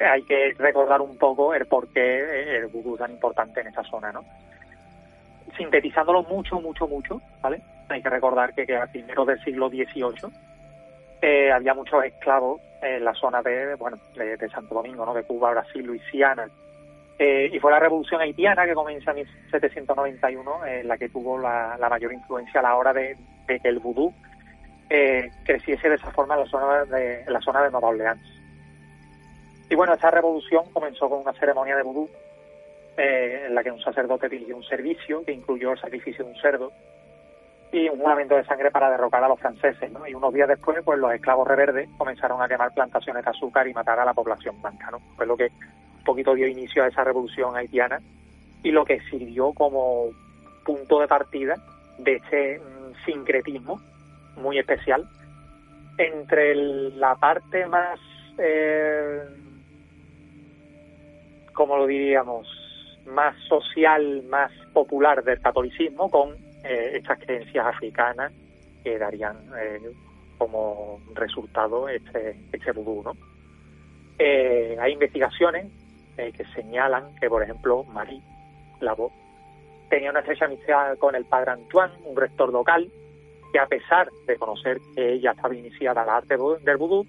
[0.00, 3.84] hay que recordar un poco el por qué el vudú es tan importante en esa
[3.84, 4.24] zona, ¿no?
[5.56, 7.60] Sintetizándolo mucho, mucho, mucho, ¿vale?
[7.88, 10.30] Hay que recordar que, que a primeros del siglo XVIII
[11.20, 15.14] eh, había muchos esclavos en la zona de, bueno, de, Santo Domingo, ¿no?
[15.14, 16.48] De Cuba, Brasil, Luisiana.
[17.18, 21.76] Eh, y fue la revolución haitiana que comienza en 1791, en la que tuvo la,
[21.90, 23.16] mayor influencia a la hora de,
[23.46, 24.12] que el vudú
[24.88, 28.40] eh, creciese de esa forma en la zona de, la zona de Nueva Orleans.
[29.68, 32.08] Y bueno, esta revolución comenzó con una ceremonia de vudú
[32.96, 36.40] eh, en la que un sacerdote dirigió un servicio que incluyó el sacrificio de un
[36.40, 36.72] cerdo
[37.72, 40.06] y un juramento de sangre para derrocar a los franceses, ¿no?
[40.06, 43.74] Y unos días después, pues los esclavos reverdes comenzaron a quemar plantaciones de azúcar y
[43.74, 45.00] matar a la población blanca, ¿no?
[45.16, 45.50] Fue lo que
[45.98, 48.00] un poquito dio inicio a esa revolución haitiana
[48.62, 50.06] y lo que sirvió como
[50.64, 51.56] punto de partida
[51.98, 53.80] de este mm, sincretismo
[54.36, 55.08] muy especial
[55.96, 58.00] entre la parte más,
[58.38, 59.20] eh,
[61.52, 62.48] como lo diríamos,
[63.06, 68.32] más social, más popular del catolicismo con eh, estas creencias africanas
[68.84, 69.80] que darían eh,
[70.36, 73.02] como resultado este, este vudú.
[73.02, 73.16] ¿no?
[74.18, 75.66] Eh, hay investigaciones
[76.16, 78.20] que señalan que, por ejemplo, Marie
[78.80, 79.14] Lavaux
[79.88, 82.90] tenía una estrecha amistad con el padre Antoine, un rector local,
[83.50, 87.06] que a pesar de conocer que ella estaba iniciada al arte del vudú,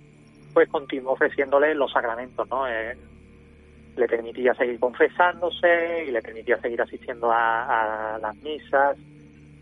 [0.54, 2.66] pues continuó ofreciéndole los sacramentos, ¿no?
[2.66, 8.98] le permitía seguir confesándose y le permitía seguir asistiendo a las misas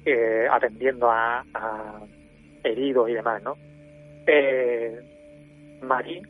[0.06, 1.44] eh, atendiendo a,
[2.64, 3.56] heridos y demás, ¿no?
[4.28, 5.00] Eh,
[5.82, 6.22] Marie,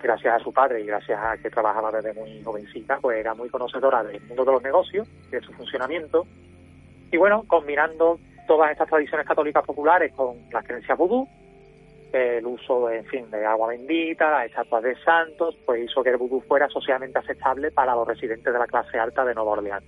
[0.00, 3.48] gracias a su padre y gracias a que trabajaba desde muy jovencita, pues era muy
[3.48, 6.26] conocedora del mundo de los negocios, de su funcionamiento.
[7.10, 11.26] Y bueno, combinando todas estas tradiciones católicas populares con las creencias vudú,
[12.12, 16.16] el uso, en fin, de agua bendita, las estatuas de santos, pues hizo que el
[16.16, 19.84] vudú fuera socialmente aceptable para los residentes de la clase alta de Nueva Orleans.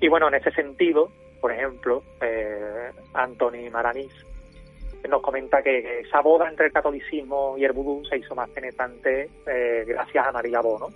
[0.00, 4.12] Y bueno, en ese sentido, por ejemplo, eh, Anthony Maranís,
[5.08, 9.30] nos comenta que esa boda entre el catolicismo y el vudú se hizo más penetrante
[9.46, 10.88] eh, gracias a María Bono.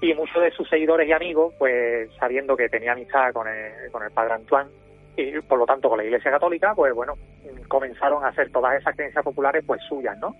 [0.00, 4.34] Y muchos de sus seguidores y amigos, pues sabiendo que tenía amistad con el, padre
[4.34, 4.70] Antoine
[5.16, 7.14] y por lo tanto con la Iglesia Católica, pues bueno,
[7.68, 10.34] comenzaron a hacer todas esas creencias populares pues suyas, ¿no?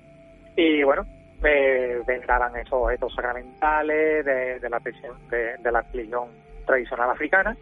[0.57, 1.05] Y bueno,
[1.42, 6.29] eh, veneraban esos objetos sacramentales de, de la, de, de la religión
[6.66, 7.57] tradicional africana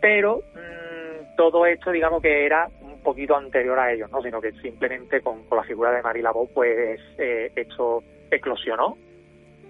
[0.00, 4.52] pero mm, todo esto digamos que era un poquito anterior a ellos, no sino que
[4.52, 8.96] simplemente con, la figura de Marie Laveau pues eh, esto eclosionó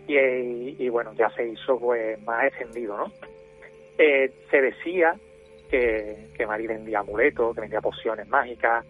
[0.09, 3.13] y, bueno ya se hizo pues más extendido no
[3.99, 5.17] eh, se decía
[5.69, 8.85] que, que Marie vendía amuletos que vendía pociones mágicas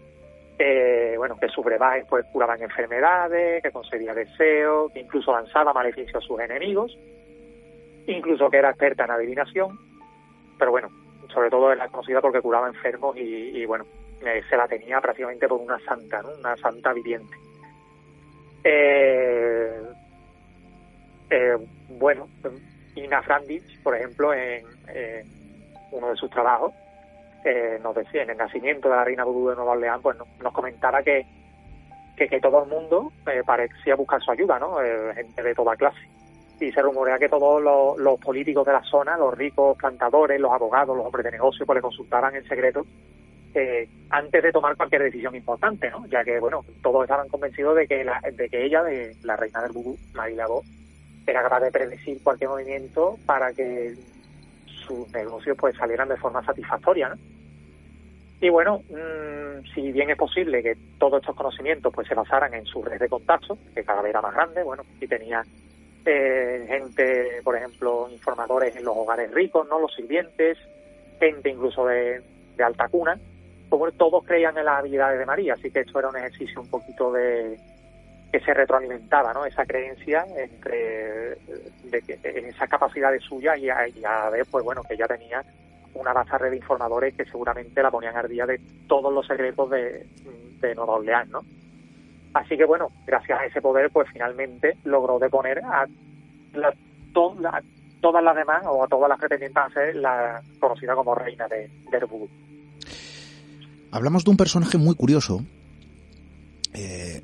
[0.59, 6.23] eh, bueno que sus brebajes pues curaban enfermedades que concedía deseos que incluso lanzaba maleficios
[6.23, 6.97] a sus enemigos
[8.07, 9.79] incluso que era experta en adivinación
[10.59, 13.85] pero bueno sobre todo era conocida porque curaba enfermos y, bueno,
[14.25, 16.31] eh, se la tenía prácticamente por una santa, ¿no?
[16.39, 17.37] Una santa viviente.
[18.65, 19.81] Eh,
[21.31, 21.57] eh,
[21.91, 22.29] bueno,
[22.95, 24.65] Ina Frandich, por ejemplo, en,
[25.93, 26.73] uno de sus trabajos,
[27.83, 31.03] nos decía, en el nacimiento de la reina vudú de Nueva Orleans, pues nos, comentaba
[31.03, 31.25] que,
[32.17, 33.13] que, todo el mundo
[33.45, 34.79] parecía buscar su ayuda, ¿no?
[35.15, 36.09] gente de toda clase
[36.61, 37.63] y se rumorea que todos
[37.99, 41.77] los, políticos de la zona, los ricos plantadores, los abogados, los hombres de negocio, pues
[41.77, 42.87] le consultaban en secreto
[43.55, 46.07] eh, antes de tomar cualquier decisión importante, ¿no?
[46.07, 49.63] Ya que, bueno, todos estaban convencidos de que, la, de que ella, de la reina
[49.63, 50.63] del vudú, Laveau,
[51.27, 53.95] era capaz de predecir cualquier movimiento para que
[54.67, 57.17] sus negocios pues salieran de forma satisfactoria, ¿no?
[58.41, 62.67] Y bueno, mmm, si bien es posible que todos estos conocimientos pues se basaran en
[62.67, 65.43] su red de contactos, que cada vez era más grande, bueno, y tenía
[66.11, 70.59] gente, por ejemplo, informadores en los hogares ricos, no los sirvientes,
[71.19, 72.23] gente incluso de,
[72.59, 73.19] alta cuna,
[73.69, 76.69] como todos creían en las habilidades de María, así que esto era un ejercicio un
[76.69, 77.59] poquito de
[78.33, 79.45] que se retroalimentaba, ¿no?
[79.45, 81.37] Esa creencia entre
[81.85, 85.07] de que, en esa capacidad suya y a, y a ver, pues bueno, que ella
[85.07, 85.45] tenía
[85.95, 90.07] una red de informadores que seguramente la ponían al día de todos los secretos de,
[90.61, 91.41] de Nueva Orleans, ¿no?
[92.37, 95.87] Así que bueno, gracias a ese poder, pues finalmente logró deponer a,
[96.53, 96.75] la,
[97.13, 101.71] todas las demás o a todas las pretendientes a ser la conocida como reina de,
[101.91, 102.29] de
[103.91, 105.47] Hablamos de un personaje muy curioso.
[106.75, 107.23] Eh,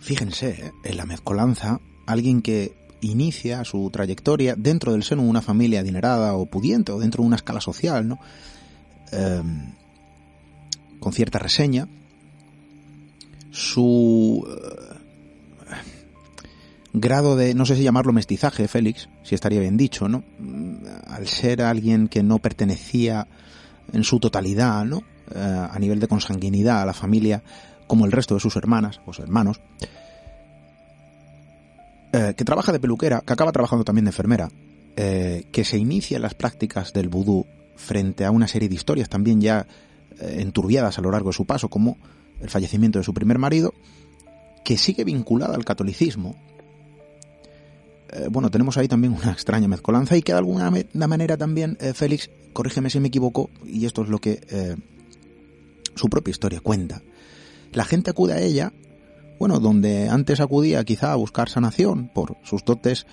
[0.00, 5.40] fíjense, eh, en la mezcolanza, alguien que inicia su trayectoria dentro del seno de una
[5.40, 8.18] familia adinerada o pudiente o dentro de una escala social, ¿no?
[9.12, 9.72] Em,
[11.00, 11.88] con cierta reseña.
[13.52, 15.74] Su eh,
[16.94, 20.24] grado de, no sé si llamarlo mestizaje, Félix, si estaría bien dicho, ¿no?
[21.06, 23.28] Al ser alguien que no pertenecía
[23.92, 25.02] en su totalidad, ¿no?
[25.34, 27.42] Eh, a nivel de consanguinidad a la familia
[27.86, 29.60] como el resto de sus hermanas o sus hermanos,
[32.14, 34.48] eh, que trabaja de peluquera, que acaba trabajando también de enfermera,
[34.94, 39.40] que se inicia en las prácticas del vudú frente a una serie de historias también
[39.40, 39.66] ya
[40.20, 41.96] enturbiadas a lo largo de su paso, como
[42.42, 43.74] el fallecimiento de su primer marido,
[44.64, 46.36] que sigue vinculada al catolicismo.
[48.30, 50.70] bueno, tenemos ahí también una extraña mezcolanza y que de alguna
[51.08, 54.76] manera también, Félix, corrígeme si me equivoco, y esto es lo que
[55.94, 57.02] su propia historia cuenta.
[57.72, 58.72] La gente acude a ella,
[59.38, 63.06] bueno, donde antes acudía quizá a buscar sanación por sus dotes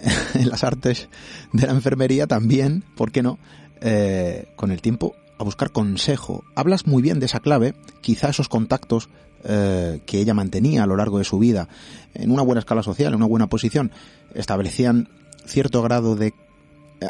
[0.34, 1.08] en las artes
[1.52, 3.38] de la enfermería, también, ¿por qué no?
[3.80, 6.44] Eh, con el tiempo a buscar consejo.
[6.54, 9.08] Hablas muy bien de esa clave, quizá esos contactos
[9.44, 11.68] eh, que ella mantenía a lo largo de su vida
[12.14, 13.90] en una buena escala social, en una buena posición,
[14.34, 15.08] establecían
[15.46, 16.34] cierto grado de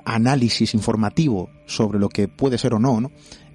[0.04, 3.10] análisis informativo sobre lo que puede ser o no, ¿no?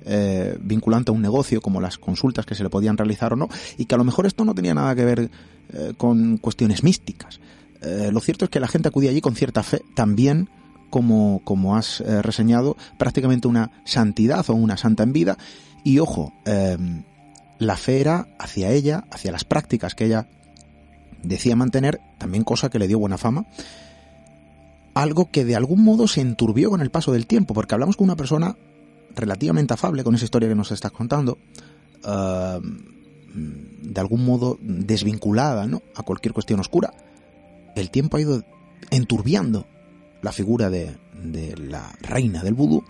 [0.07, 3.49] Eh, vinculante a un negocio, como las consultas que se le podían realizar o no,
[3.77, 5.31] y que a lo mejor esto no tenía nada que ver
[5.73, 7.39] eh, con cuestiones místicas.
[7.81, 10.49] Eh, lo cierto es que la gente acudía allí con cierta fe, también
[10.89, 15.37] como, como has reseñado, prácticamente una santidad o una santa en vida,
[15.83, 16.33] y ojo,
[17.59, 20.27] la fe era hacia ella, hacia las prácticas que ella
[21.23, 23.45] decía mantener, también cosa que le dio buena fama,
[24.93, 28.05] algo que de algún modo se enturbió con el paso del tiempo, porque hablamos con
[28.05, 28.55] una persona
[29.15, 31.37] relativamente afable con esa historia que nos estás contando,
[32.05, 32.59] eh,
[33.33, 35.81] de algún modo desvinculada ¿no?
[35.95, 36.93] a cualquier cuestión oscura,
[37.75, 38.43] el tiempo ha ido
[38.89, 39.67] enturbiando
[40.21, 40.95] la figura de,
[41.57, 42.83] la reina del vudú,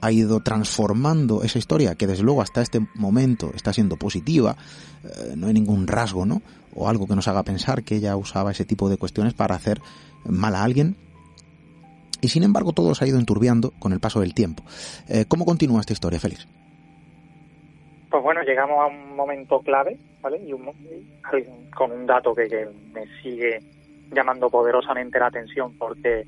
[0.00, 4.56] ha ido transformando esa historia que desde luego hasta este momento está siendo positiva,
[5.04, 6.42] eh, no hay ningún rasgo, ¿no?
[6.74, 9.80] O algo que nos haga pensar que ella usaba ese tipo de cuestiones para hacer
[10.24, 10.96] mal a alguien,
[12.22, 14.64] y sin embargo todo se ha ido enturbiando con el paso del tiempo.
[15.08, 16.48] Eh, ¿Cómo continúa esta historia, Félix?
[18.10, 20.40] Pues bueno, llegamos a un momento clave, ¿vale?
[20.46, 20.52] Y
[21.74, 23.58] con un dato que, me sigue
[24.12, 26.26] llamando poderosamente la atención porque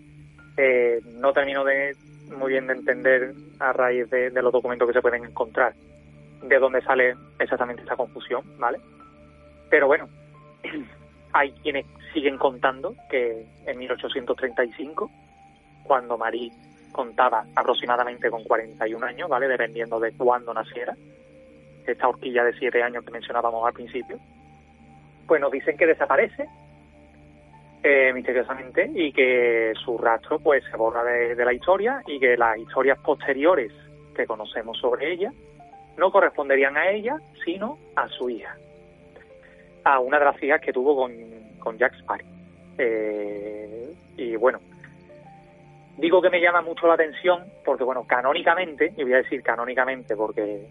[0.57, 1.97] eh, no termino de
[2.37, 5.75] muy bien de entender a raíz de, los documentos que se pueden encontrar
[6.43, 8.79] de dónde sale exactamente esa confusión, ¿vale?
[9.71, 10.09] Pero bueno,
[11.33, 15.11] hay quienes siguen contando que en 1835
[15.85, 16.53] cuando Marie
[16.93, 19.49] contaba aproximadamente con 41 años, ¿vale?
[19.49, 20.97] Dependiendo de cuándo naciera,
[21.87, 24.19] esta horquilla de 7 años que mencionábamos al principio,
[25.27, 26.47] pues nos dicen que desaparece
[27.87, 32.57] eh, misteriosamente y que su rastro pues se borra de, la historia y que las
[32.59, 33.71] historias posteriores
[34.17, 35.31] que conocemos sobre ella
[35.99, 38.57] no corresponderían a ella, sino a su hija,
[39.85, 41.13] a una de las hijas que tuvo con,
[41.59, 42.27] con Jack Sparrow.
[42.79, 44.61] Eh, y bueno,
[45.97, 50.17] Digo que me llama mucho la atención porque, bueno, canónicamente, y voy a decir canónicamente
[50.17, 50.67] porque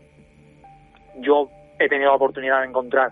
[1.19, 1.49] yo
[1.79, 3.11] he tenido la oportunidad de encontrar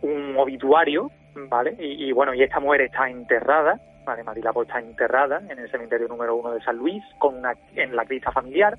[0.00, 1.76] un obituario, ¿vale?
[1.78, 4.22] Y, bueno, y esta mujer está enterrada, ¿vale?
[4.24, 8.04] Marilapo está enterrada en el cementerio número uno de San Luis, con una, en la
[8.04, 8.78] crista familiar,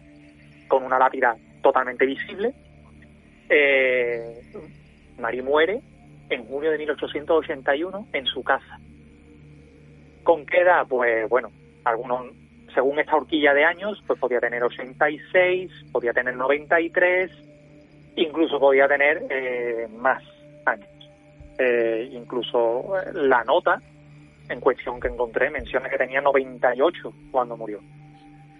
[0.67, 2.53] con una lápida totalmente visible.
[3.49, 4.41] Eh,
[5.19, 5.81] Mari muere
[6.29, 8.79] en junio de 1881 en su casa.
[10.23, 10.85] ¿Con qué edad?
[10.87, 11.51] Pues bueno,
[11.83, 12.27] algunos,
[12.73, 17.31] según esta horquilla de años, pues podía tener 86, podía tener 93,
[18.15, 20.23] incluso podía tener eh, más.
[21.57, 23.81] Eh, incluso eh, la nota
[24.49, 27.79] en cuestión que encontré menciona que tenía 98 cuando murió.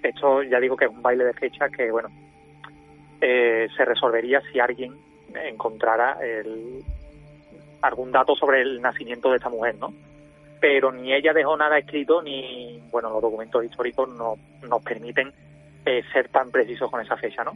[0.01, 2.09] Esto ya digo que es un baile de fechas que, bueno,
[3.19, 4.93] se resolvería si alguien
[5.33, 6.83] encontrara el,
[7.81, 9.93] algún dato sobre el nacimiento de esta mujer, ¿no?
[10.63, 15.29] pero ni ella dejó nada escrito ni, bueno, los documentos históricos no nos permiten
[15.85, 17.51] eh, ser tan precisos con esa fecha, ¿no?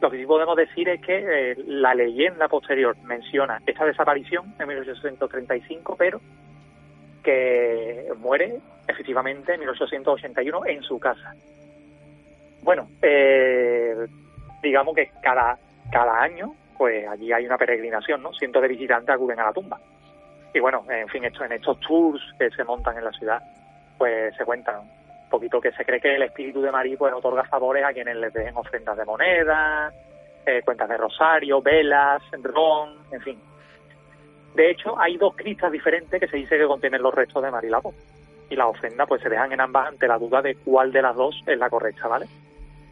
[0.00, 4.68] Lo que sí podemos decir es que eh, la leyenda posterior menciona esta desaparición en
[4.68, 6.20] 1835, pero
[7.22, 11.34] que muere efectivamente en 1881 en su casa.
[12.62, 13.94] Bueno, eh,
[14.62, 15.58] digamos que cada,
[15.92, 18.32] cada año, pues allí hay una peregrinación, ¿no?
[18.32, 19.78] Cientos de visitantes acuden a la tumba.
[20.54, 23.42] Y bueno, en fin, esto, en estos tours que se montan en la ciudad,
[23.98, 24.80] pues se cuentan
[25.30, 28.32] poquito que se cree que el espíritu de Marí pues otorga favores a quienes les
[28.32, 29.90] dejen ofrendas de moneda,
[30.44, 33.38] eh, cuentas de rosario, velas, ron, en fin.
[34.54, 37.94] De hecho, hay dos cristas diferentes que se dice que contienen los restos de Marilabo.
[38.50, 41.14] Y las ofrendas pues se dejan en ambas ante la duda de cuál de las
[41.14, 42.26] dos es la correcta, ¿vale?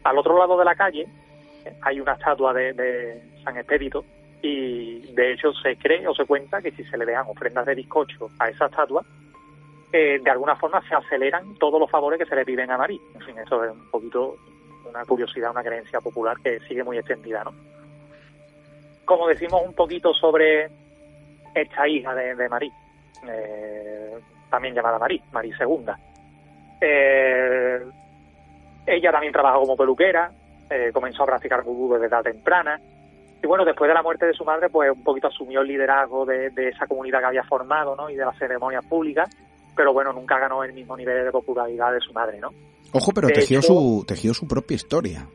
[0.03, 1.05] Al otro lado de la calle
[1.65, 4.05] eh, hay una estatua de, de San Expedito
[4.41, 7.75] y de hecho se cree o se cuenta que si se le dejan ofrendas de
[7.75, 9.03] bizcocho a esa estatua,
[9.91, 13.01] eh, de alguna forma se aceleran todos los favores que se le piden a Marí.
[13.15, 14.35] En fin, eso es un poquito
[14.87, 17.53] una curiosidad, una creencia popular que sigue muy extendida, ¿no?
[19.05, 20.69] Como decimos un poquito sobre
[21.55, 22.71] esta hija de, de Marí,
[23.27, 24.19] eh,
[24.49, 25.85] también llamada Marí, Marí II.
[26.81, 27.79] Eh,
[28.85, 30.31] ella también trabajó como peluquera,
[30.69, 32.79] eh, comenzó a practicar vudú desde edad temprana,
[33.41, 36.25] y bueno, después de la muerte de su madre, pues un poquito asumió el liderazgo
[36.25, 38.09] de, de esa comunidad que había formado, ¿no?
[38.09, 39.29] Y de las ceremonias públicas,
[39.79, 42.49] pero bueno, nunca ganó el mismo nivel de popularidad de su madre, ¿no?
[42.91, 45.25] Ojo, pero De tejió, hecho- su, tejió su propia historia.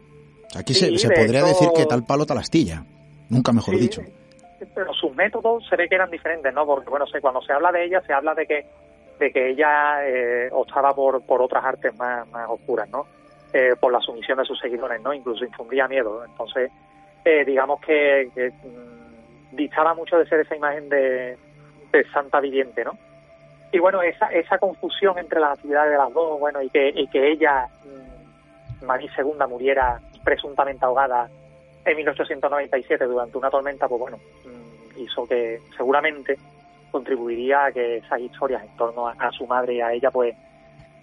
[0.55, 2.84] Aquí se, Sí, se de podría hecho- decir que tal palo tal astilla.
[3.30, 4.03] Nunca mejor Sí, dicho.
[4.74, 6.66] Pero sus métodos se ve que eran diferentes, ¿no?
[6.66, 8.66] Porque, bueno, sé, cuando se habla de ella, se habla de que
[9.18, 13.07] de que ella eh, optaba por, por otras artes más, más oscuras, ¿no?
[13.55, 15.14] Eh, por la sumisión de sus seguidores, ¿no?
[15.14, 16.22] Incluso infundía miedo.
[16.24, 16.70] Entonces,
[17.24, 21.38] eh, digamos que, que, mm, distaba mucho de ser esa imagen de,
[21.92, 22.99] de santa viviente, ¿no?
[23.75, 27.66] Y bueno, esa, esa confusión entre las actividades de las dos, bueno, y que, ella,
[27.85, 31.29] mm, María II, muriera presuntamente ahogada
[31.85, 36.39] en 1897 durante una tormenta, pues bueno, mm, hizo que seguramente
[36.93, 40.37] contribuiría a que esas historias en torno a, su madre y a ella, pues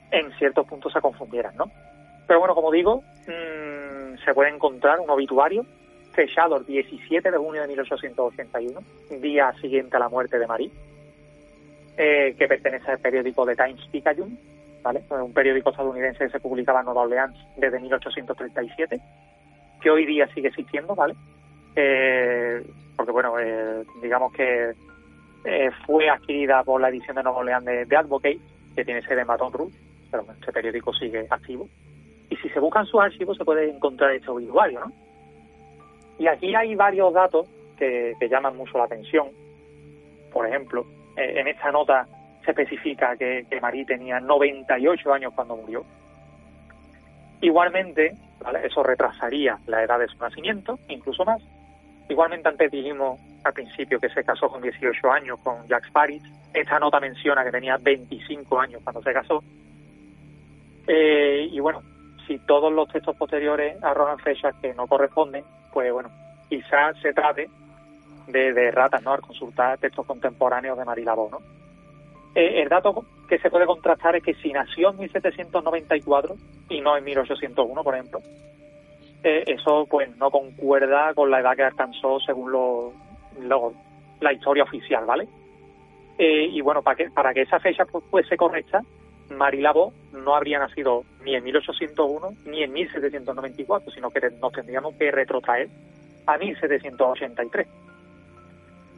[0.09, 1.69] en ciertos puntos se confundieran, ¿no?
[2.25, 5.65] Pero bueno, como digo, mm, se puede encontrar un obituario
[6.13, 8.79] fechado el 17 de junio de 1881,
[9.19, 10.71] día siguiente a la muerte de Marie,
[12.03, 14.35] eh, que pertenece al periódico The Times Picayune,
[14.81, 15.03] ¿vale?
[15.11, 18.99] Un periódico estadounidense que se publicaba en Nueva Orleans desde 1837,
[19.79, 21.13] que hoy día sigue existiendo, ¿vale?
[21.75, 24.73] Eh, porque, bueno, eh, digamos que
[25.45, 28.39] eh, fue adquirida por la edición de Nueva Orleans de, de Advocate,
[28.75, 29.77] que tiene sede en Baton Rouge,
[30.09, 31.69] pero bueno, este periódico sigue activo.
[32.31, 34.91] Y si se buscan sus archivos se puede encontrar este obituario, ¿no?
[36.17, 37.47] Y aquí hay varios datos
[37.77, 39.27] que, que llaman mucho la atención.
[40.33, 40.83] Por ejemplo,
[41.17, 42.07] eh, en esta nota
[42.43, 45.83] se especifica que, que Marie tenía 98 años cuando murió.
[47.41, 48.65] Igualmente, ¿vale?
[48.65, 51.41] eso retrasaría la edad de su nacimiento, incluso más.
[52.09, 56.19] Igualmente antes dijimos al principio que se casó con 18 años con Jack Sparrow.
[56.53, 59.43] Esta nota menciona que tenía 25 años cuando se casó.
[60.87, 61.81] Eh, y bueno,
[62.27, 65.43] si todos los textos posteriores arrojan fechas que no corresponden,
[65.73, 66.09] pues bueno,
[66.49, 67.49] quizás se trate
[68.27, 69.13] de, de ratas, ¿no?
[69.13, 71.39] Al consultar textos contemporáneos de Marilabó, ¿no?
[72.33, 76.35] Eh, el dato que se puede contrastar es que si nació en 1794
[76.69, 78.19] y no en 1801, por ejemplo,
[79.23, 82.93] eh, eso pues no concuerda con la edad que alcanzó según lo,
[84.19, 85.27] la historia oficial, ¿vale?
[86.17, 88.81] Eh, y bueno, para que, para que esa fecha pues, fuese correcta,
[89.29, 95.11] Marilabó no habría nacido ni en 1801 ni en 1794, sino que nos tendríamos que
[95.11, 95.69] retrotraer
[96.25, 97.67] a 1783.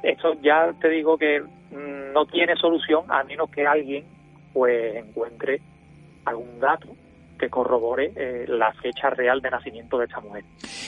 [0.04, 4.06] Esto ya te digo que mm, no tiene solución a menos que alguien
[4.52, 5.62] pues encuentre
[6.26, 6.90] algún dato
[7.40, 10.44] que corrobore eh, la fecha real de nacimiento de esta mujer.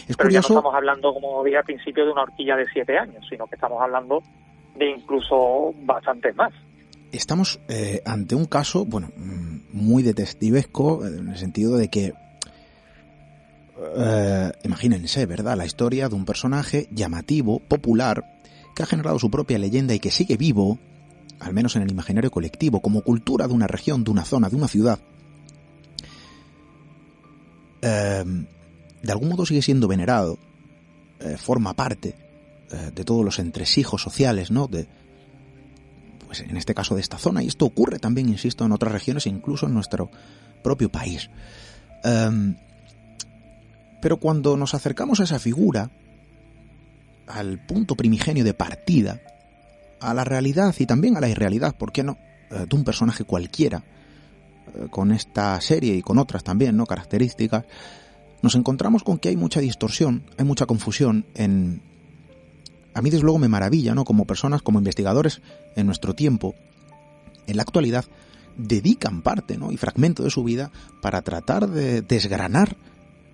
[0.07, 2.97] Es Pero ya no estamos hablando, como dije al principio, de una horquilla de siete
[2.97, 4.22] años, sino que estamos hablando
[4.76, 6.53] de incluso bastantes más.
[7.11, 12.13] estamos eh, ante un caso, bueno, mm, muy detectivesco, eh, en el sentido de que,
[13.97, 15.55] eh, imagínense, ¿verdad?
[15.57, 18.35] La historia de un personaje llamativo, popular,
[18.76, 20.78] que ha generado su propia leyenda y que sigue vivo,
[21.40, 24.56] al menos en el imaginario colectivo, como cultura de una región, de una zona, de
[24.56, 25.00] una ciudad.
[27.82, 28.24] Eh,
[29.02, 30.38] de algún modo sigue siendo venerado,
[31.20, 32.16] eh, forma parte
[32.72, 34.68] eh, de todos los entresijos sociales, ¿no?
[34.68, 34.88] De,
[36.26, 39.26] pues en este caso de esta zona, y esto ocurre también, insisto, en otras regiones
[39.26, 40.10] e incluso en nuestro
[40.64, 41.30] propio país.
[42.04, 42.56] Em,
[44.02, 45.92] pero cuando nos acercamos a esa figura,
[47.28, 49.22] al punto primigenio de partida,
[50.00, 52.18] a la realidad y también a la irrealidad, ¿por qué no?,
[52.52, 53.84] eh, de un personaje cualquiera,
[54.76, 57.66] eh, con esta serie y con otras también, ¿no?, características,
[58.42, 61.82] nos encontramos con que hay mucha distorsión, hay mucha confusión en,
[62.94, 64.06] a mí desde luego me maravilla, ¿no?
[64.06, 65.42] Como personas, como investigadores
[65.76, 66.56] en nuestro tiempo,
[67.48, 68.06] en la actualidad,
[68.58, 69.72] dedican parte, ¿no?
[69.72, 70.72] Y fragmento de su vida
[71.02, 72.78] para tratar de desgranar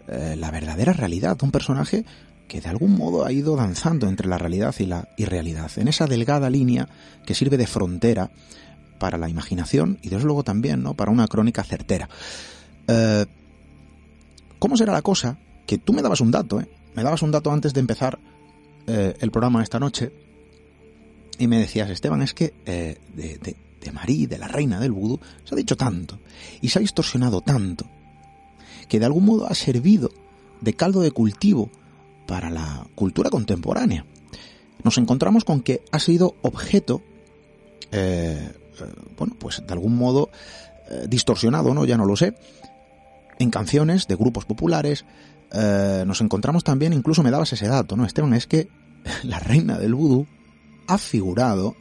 [0.07, 2.05] eh, la verdadera realidad, un personaje
[2.51, 6.05] que de algún modo ha ido danzando entre la realidad y la irrealidad, en esa
[6.05, 6.89] delgada línea
[7.25, 8.29] que sirve de frontera
[8.99, 10.93] para la imaginación y desde luego también ¿no?
[10.93, 12.09] para una crónica certera.
[12.89, 13.25] Eh,
[14.59, 15.37] ¿Cómo será la cosa?
[15.65, 16.67] Que tú me dabas un dato, ¿eh?
[16.93, 18.19] me dabas un dato antes de empezar
[18.85, 20.11] eh, el programa esta noche
[21.39, 25.21] y me decías, Esteban, es que de, de, de Marí, de la reina del vudú,
[25.45, 26.19] se ha dicho tanto
[26.59, 27.85] y se ha distorsionado tanto
[28.89, 30.11] que de algún modo ha servido
[30.59, 31.71] de caldo de cultivo
[32.27, 34.05] para la cultura contemporánea.
[34.83, 37.01] Nos encontramos con que ha sido objeto,
[37.91, 38.85] eh, eh,
[39.17, 40.29] bueno, pues de algún modo
[40.89, 41.85] eh, distorsionado, ¿no?
[41.85, 42.33] Ya no lo sé,
[43.39, 45.05] en canciones de grupos populares.
[46.05, 48.33] nos encontramos también, incluso me dabas ese dato, ¿no, Esteban?
[48.33, 48.69] Es que
[49.23, 50.25] la reina del vudú
[50.87, 51.75] ha figurado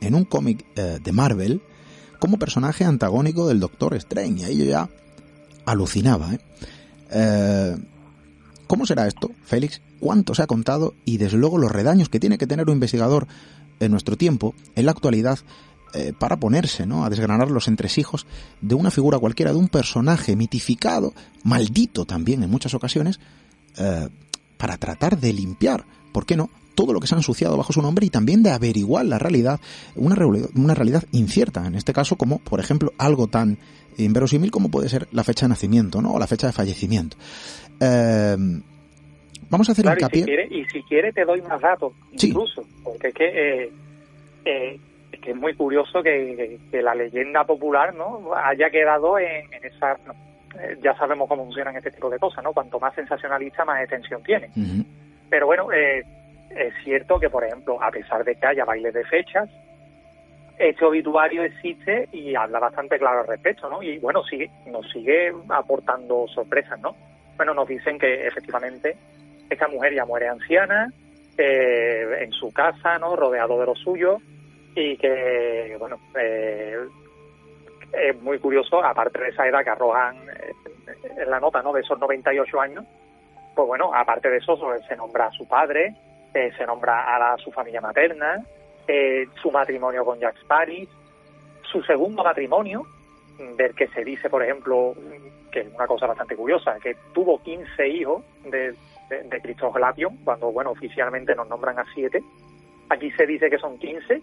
[0.00, 1.62] en un cómic de Marvel
[2.18, 4.42] como personaje antagónico del Doctor Strange.
[4.42, 4.88] Y ahí ya
[5.64, 6.30] alucinaba.
[7.10, 7.76] ¿eh?
[8.72, 9.82] ¿Cómo será esto, Félix?
[10.00, 10.94] ¿Cuánto se ha contado?
[11.04, 13.26] Y desde luego los redaños que tiene que tener un investigador
[13.80, 15.38] en nuestro tiempo, en la actualidad,
[15.92, 17.04] eh, para ponerse ¿no?
[17.04, 18.26] a desgranar los entresijos
[18.62, 21.12] de una figura cualquiera, de un personaje mitificado,
[21.42, 23.20] maldito también en muchas ocasiones,
[23.76, 24.08] eh,
[24.56, 27.82] para tratar de limpiar, ¿por qué no?, todo lo que se ha ensuciado bajo su
[27.82, 29.60] nombre y también de averiguar la realidad,
[29.96, 30.16] una,
[30.54, 33.58] una realidad incierta, en este caso como, por ejemplo, algo tan
[33.98, 36.12] inverosímil como puede ser la fecha de nacimiento, ¿no?
[36.12, 37.16] O la fecha de fallecimiento.
[37.82, 38.36] Eh,
[39.50, 40.20] vamos a hacer hincapié.
[40.20, 43.70] Y si, quiere, y si quiere te doy más datos, incluso, porque es que, eh,
[44.44, 44.78] eh,
[45.10, 49.96] es que es muy curioso que, la leyenda popular no haya quedado en, esa...
[50.82, 52.52] ya sabemos cómo funcionan este tipo de cosas, ¿no?
[52.52, 54.50] Cuanto más sensacionalista, más extensión tiene.
[55.28, 56.04] Pero bueno, es
[56.84, 59.48] cierto que, por ejemplo, a pesar de que haya bailes de fechas,
[60.58, 63.82] este obituario existe y habla bastante claro al respecto, ¿no?
[63.82, 66.94] Y bueno, sigue, nos sigue aportando sorpresas, ¿no?
[67.42, 68.96] Bueno, nos dicen que efectivamente
[69.50, 70.92] esta mujer ya muere anciana,
[71.36, 73.16] eh, en su casa, ¿no?
[73.16, 74.22] Rodeado de los suyos
[74.76, 76.76] y que, bueno, eh,
[77.94, 80.52] es muy curioso, aparte de esa edad que arrojan eh,
[81.18, 81.72] en la nota, ¿no?
[81.72, 82.84] De esos 98 años,
[83.56, 85.96] pues bueno, aparte de eso se nombra a su padre,
[86.32, 88.40] se nombra a su familia materna,
[88.86, 90.86] eh, su matrimonio con Jack Sparrow,
[91.62, 92.86] su segundo matrimonio,
[93.38, 94.94] del que se dice, por ejemplo,
[95.50, 98.74] que es una cosa bastante curiosa, que tuvo 15 hijos de,
[99.08, 102.22] de, de cuando, bueno, oficialmente nos nombran a 7.
[102.88, 104.20] Aquí se dice que son 15.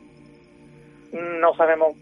[1.39, 1.95] No sabemos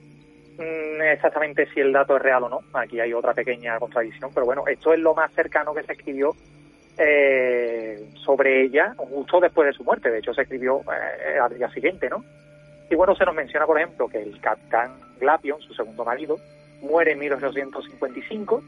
[0.57, 2.59] mm, exactamente si el dato es real o no.
[2.73, 6.33] Aquí hay otra pequeña contradicción, pero bueno, esto es lo más cercano que se escribió
[6.97, 10.09] eh, sobre ella justo después de su muerte.
[10.09, 12.23] De hecho, se escribió eh, al día siguiente, ¿no?
[12.89, 16.37] Y bueno, se nos menciona, por ejemplo, que el capitán Glapion, su segundo marido,
[16.81, 18.63] muere en 1855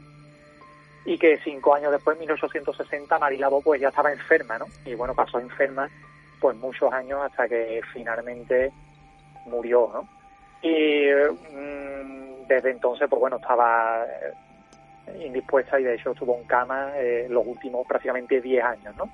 [1.04, 4.66] y que cinco años después, en 1860, Marilabo pues ya estaba enferma, ¿no?
[4.84, 5.88] Y bueno, pasó enferma
[6.40, 8.72] pues muchos años hasta que finalmente
[9.46, 10.08] murió, ¿no?
[10.62, 11.06] Y
[11.52, 17.26] mm, desde entonces, pues bueno, estaba eh, indispuesta y de hecho estuvo en cama eh,
[17.28, 19.08] los últimos prácticamente 10 años, ¿no?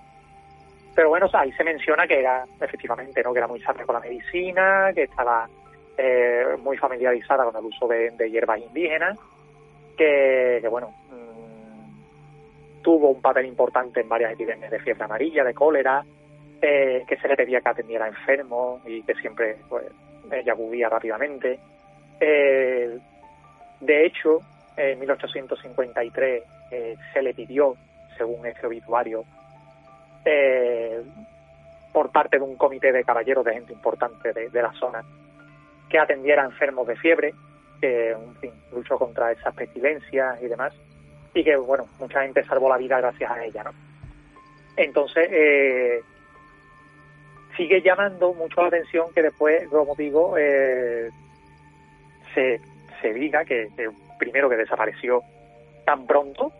[0.94, 3.32] Pero bueno, ahí se menciona que era, efectivamente, ¿no?
[3.32, 5.47] que era muy sabia con la medicina, que estaba
[5.97, 9.18] eh, muy familiarizada con el uso de, hierbas indígenas,
[9.97, 16.05] que, bueno, mm, tuvo un papel importante en varias epidemias de fiebre amarilla, de cólera,
[16.61, 19.86] eh, que se le pedía que atendiera enfermos y que siempre pues,
[20.30, 21.59] ella acudía rápidamente.
[22.20, 22.99] Eh,
[23.80, 24.40] de hecho,
[24.76, 26.42] en 1853
[27.12, 27.76] se le pidió,
[28.16, 29.24] según este obituario,
[30.26, 31.03] eh,
[31.92, 35.03] por parte de un comité de caballeros de gente importante de, la zona
[35.89, 37.34] que atendiera a enfermos de fiebre,
[37.80, 40.74] que en fin, luchó contra esas pestilencias y demás,
[41.34, 43.72] y que bueno, mucha gente salvó la vida gracias a ella, ¿no?
[44.76, 46.01] Entonces, eh,
[47.57, 51.11] sigue llamando mucho la atención que después, como digo, eh,
[52.34, 52.61] se,
[53.01, 53.68] se diga que,
[54.18, 55.22] primero que desapareció
[55.84, 56.53] tan pronto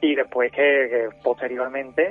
[0.00, 2.08] y después que, posteriormente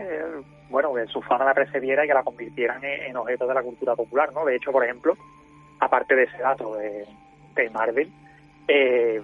[0.70, 3.96] bueno, que su fama la precediera y que la convirtieran en, objeto de la cultura
[3.96, 4.46] popular, ¿no?
[4.46, 5.16] De hecho, por ejemplo,
[5.80, 7.06] aparte de ese dato de,
[7.72, 8.12] Marvel,
[8.68, 9.22] eh,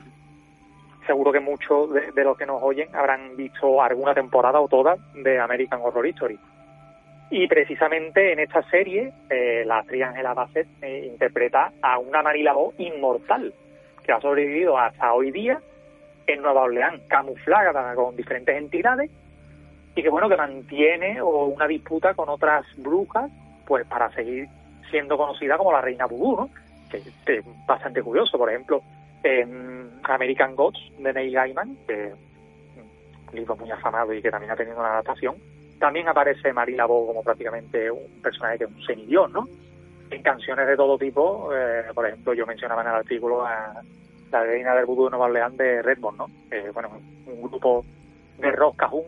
[1.05, 5.39] seguro que muchos de, los que nos oyen habrán visto alguna temporada o toda de
[5.39, 6.39] American Horror Story.
[7.29, 12.55] Y precisamente en esta serie, eh, la actriz Angela Bassett eh, interpreta a una Marila
[12.77, 13.53] inmortal,
[14.03, 15.59] que ha sobrevivido hasta hoy día
[16.27, 19.11] en Nueva Orleans, camuflada con diferentes entidades,
[19.95, 23.31] y que bueno que mantiene o una disputa con otras brujas
[23.65, 24.47] pues para seguir
[24.89, 26.49] siendo conocida como la reina vudú ¿no?
[26.89, 28.81] que, es bastante curioso por ejemplo
[29.23, 32.11] en American Gods de Neil Gaiman que
[33.33, 35.35] libro muy afamado y que también ha tenido una adaptación.
[35.79, 39.47] También aparece Marie Laveau como prácticamente un personaje que es un semidios, ¿no?
[40.09, 43.81] En canciones de todo tipo, eh, por ejemplo, yo mencionaba en el artículo a
[44.31, 46.27] la reina del vudú de Nueva Orleans de Redmond, ¿no?
[46.73, 46.89] Bueno,
[47.25, 47.83] un grupo
[48.37, 49.03] de rock cajún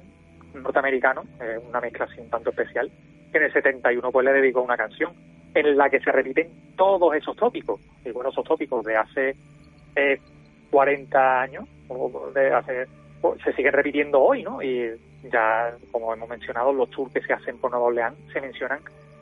[0.54, 2.90] norteamericano, eh, una mezcla así un tanto especial,
[3.32, 5.14] que en el 71 pues le dedicó una canción
[5.56, 9.36] en la que se repiten todos esos tópicos, y bueno, esos tópicos de hace
[10.70, 12.86] 40 años, o de hace,
[13.44, 14.62] se siguen repitiendo hoy, ¿no?
[14.62, 14.92] Y
[15.32, 18.80] ya, como hemos mencionado, los tours que se hacen por Nueva Orleans se mencionan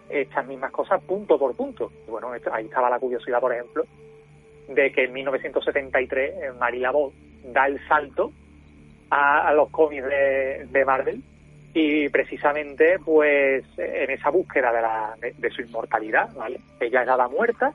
[0.09, 1.91] estas mismas cosas punto por punto.
[2.07, 3.85] Y bueno, ahí estaba la curiosidad, por ejemplo,
[4.67, 7.13] de que en 1973 eh, Marie Laveau
[7.45, 8.31] da el salto
[9.09, 11.21] a, los cómics de, Marvel
[11.73, 16.59] y precisamente pues en esa búsqueda de, la, de, su inmortalidad, ¿vale?
[16.79, 17.73] Ella ya la muerta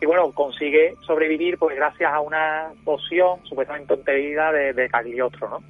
[0.00, 5.62] y bueno, consigue sobrevivir pues gracias a una poción supuestamente obtenida de, de Cagliostro, ¿no?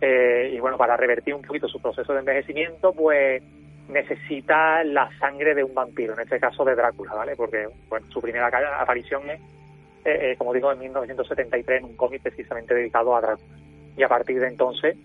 [0.00, 3.40] Eh, y bueno, para revertir un poquito su proceso de envejecimiento, pues
[3.88, 7.36] necesita la sangre de un vampiro, en este caso de Drácula, ¿vale?
[7.36, 8.48] Porque bueno, su primera
[8.80, 9.40] aparición es,
[10.04, 13.56] eh, eh, como digo, en 1973 en un cómic precisamente dedicado a Drácula.
[13.96, 14.96] Y a partir de entonces,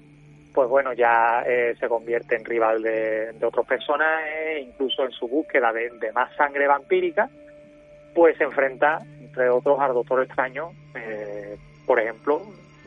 [0.54, 1.44] pues bueno, ya
[1.80, 6.68] se convierte en rival de, otros personajes, incluso en su búsqueda de, de más sangre
[6.68, 7.30] vampírica,
[8.18, 12.42] pues se enfrenta, entre otros, al Doctor Extraño, eh, por ejemplo,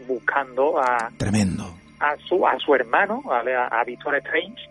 [0.08, 1.08] buscando a...
[1.16, 1.72] Tremendo.
[2.00, 3.54] A su, a su hermano, ¿vale?
[3.54, 4.68] A, a Victor Strange,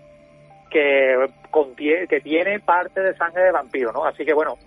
[0.70, 1.16] que,
[1.50, 4.04] contiene, que tiene parte de sangre de vampiro, ¿no?
[4.04, 4.58] Así que bueno,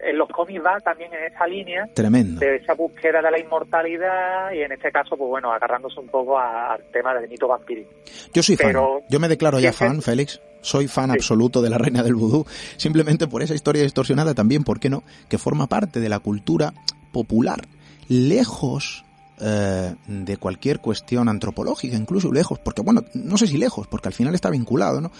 [0.00, 2.40] en los cómics va también en esa línea Tremendo.
[2.40, 6.38] de esa búsqueda de la inmortalidad y en este caso, pues bueno, agarrándose un poco
[6.38, 7.90] al tema del mito vampírico.
[8.32, 8.74] Yo soy fan,
[9.08, 13.26] yo me declaro ya fan, Félix, soy fan absoluto de la reina del vudú, simplemente
[13.26, 15.02] por esa historia distorsionada también, ¿por qué no?
[15.28, 16.74] Que forma parte de la cultura
[17.12, 17.62] popular,
[18.08, 19.04] lejos
[19.38, 24.14] eh, de cualquier cuestión antropológica, incluso lejos, porque bueno, no sé si lejos, porque al
[24.14, 25.12] final está vinculado, ¿no?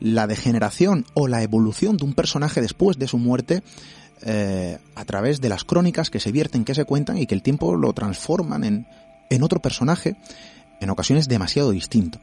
[0.00, 3.62] La degeneración o la evolución de un personaje después de su muerte
[4.22, 7.42] eh, a través de las crónicas que se vierten, que se cuentan y que el
[7.42, 8.86] tiempo lo transforman en,
[9.30, 10.16] en otro personaje,
[10.80, 12.18] en ocasiones demasiado distinto.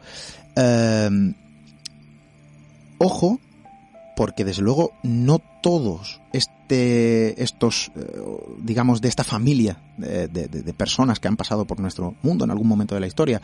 [0.56, 1.34] Eh,
[3.00, 3.39] Ojo,
[4.18, 8.20] porque desde luego no todos este, estos, eh,
[8.57, 12.95] digamos, de esta familia de, personas que han pasado por nuestro mundo en algún momento
[12.95, 13.43] de la historia,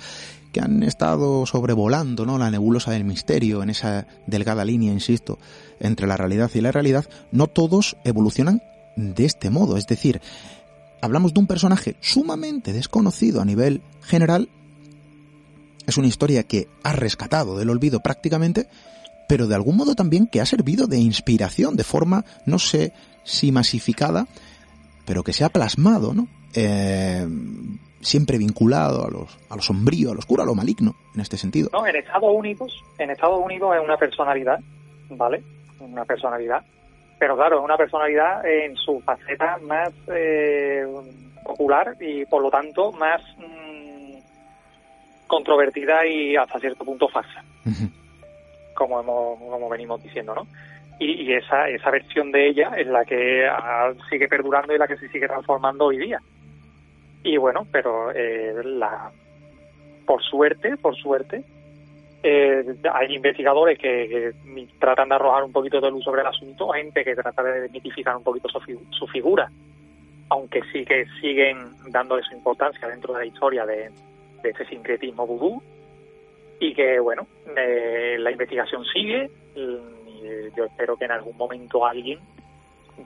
[0.52, 2.40] que han estado sobrevolando ¿no?
[2.40, 5.38] la nebulosa del misterio en esa delgada línea, insisto,
[5.80, 8.64] entre la realidad y la realidad, no todos evolucionan
[8.96, 9.78] de este modo.
[9.78, 10.22] Es decir,
[11.02, 14.50] hablamos de un personaje sumamente desconocido a nivel general,
[15.86, 18.68] es una historia que ha rescatado del olvido prácticamente,
[19.28, 22.94] pero de algún modo también que ha servido de inspiración, de forma, no sé
[23.24, 24.28] si masificada,
[25.06, 26.28] pero que se ha plasmado, ¿no?
[26.56, 27.26] Eh,
[28.02, 31.38] siempre vinculado a, los, a lo sombrío, a lo oscuro, a lo maligno, en este
[31.38, 31.70] sentido.
[31.72, 34.60] No, en Estados Unidos, en Estados Unidos es una personalidad,
[35.10, 35.44] ¿vale?
[35.80, 36.64] Una personalidad,
[37.18, 40.86] pero claro, es una personalidad en su faceta más eh,
[41.44, 44.18] popular y por lo tanto más mm,
[45.28, 47.44] controvertida y hasta cierto punto falsa
[48.74, 50.48] como, hemos, como venimos diciendo, ¿no?
[51.00, 54.98] Y, esa, esa versión de ella es la que ah, sigue perdurando y la que
[54.98, 56.20] se sigue transformando hoy día.
[57.24, 59.12] Y bueno, pero eh, la,
[60.06, 61.44] por suerte, por suerte,
[62.22, 62.64] eh,
[62.94, 64.34] hay investigadores que,
[64.80, 68.16] tratan de arrojar un poquito de luz sobre el asunto, gente que trata de mitificar
[68.16, 69.50] un poquito su, figura,
[70.30, 71.58] aunque sí que siguen
[71.90, 73.90] dándole su importancia dentro de la historia de,
[74.42, 75.62] de este sincretismo vudú
[76.60, 79.80] y que bueno, eh, la investigación sigue y
[80.56, 82.20] yo espero que en algún momento alguien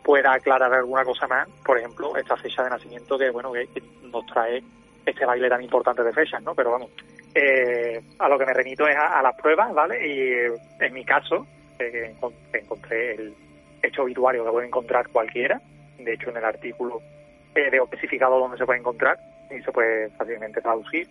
[0.04, 3.68] pueda aclarar alguna cosa más, por ejemplo, esta fecha de nacimiento que bueno que,
[4.04, 4.62] nos trae
[5.06, 6.54] este baile tan importante de fechas, ¿no?
[6.54, 6.92] Pero vamos,
[7.34, 10.06] eh, a lo que me remito es a, las pruebas, ¿vale?
[10.06, 11.48] Y en mi caso,
[11.80, 12.14] eh,
[12.54, 13.34] encontré el
[13.82, 15.62] hecho obituario que puede encontrar cualquiera,
[15.98, 17.02] de hecho en el artículo
[17.56, 19.18] eh, veo especificado dónde se puede encontrar
[19.50, 21.08] y se puede fácilmente traducir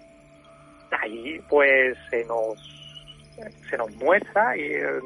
[0.91, 2.59] ahí pues se nos
[3.68, 5.01] se nos muestra y eh,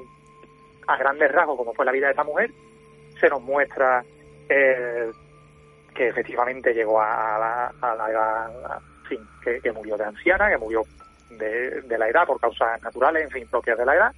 [0.87, 2.51] a grandes rasgos como fue la vida de esta mujer
[3.21, 4.05] se nos muestra
[4.49, 5.11] eh,
[5.95, 10.83] que efectivamente llegó a la, a la edad fin que, murió de anciana que murió
[11.31, 14.15] de, de, la edad por causas naturales en fin propias de la edad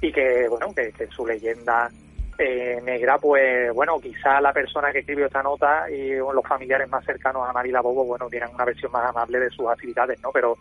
[0.00, 1.90] y que bueno que, su leyenda
[2.38, 7.04] eh, negra, pues bueno, quizá la persona que escribió esta nota y los familiares más
[7.04, 10.32] cercanos a Marila Bobo, bueno, tienen una versión más amable de sus actividades, ¿no?
[10.32, 10.56] Pero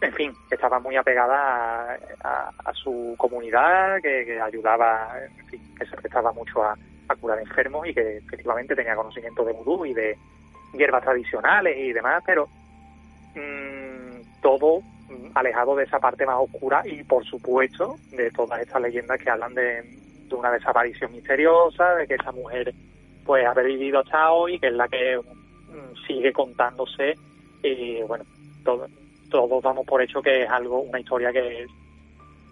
[0.00, 6.32] en fin, estaba muy apegada a, su comunidad, que, ayudaba, en fin, que se prestaba
[6.32, 6.76] mucho a,
[7.20, 10.18] curar enfermos y que efectivamente tenía conocimiento de vudú y de
[10.72, 12.48] hierbas tradicionales y demás, pero
[13.34, 14.80] mm, todo
[15.34, 19.54] alejado de esa parte más oscura y, por supuesto, de todas estas leyendas que hablan
[19.54, 20.03] de,
[20.34, 22.74] de una desaparición misteriosa, de que esa mujer
[23.24, 27.14] pues ha vivido hasta hoy, que es la que mm, sigue contándose
[27.62, 28.24] y bueno,
[28.62, 28.86] todo,
[29.30, 31.70] todos damos por hecho que es algo, una historia que es,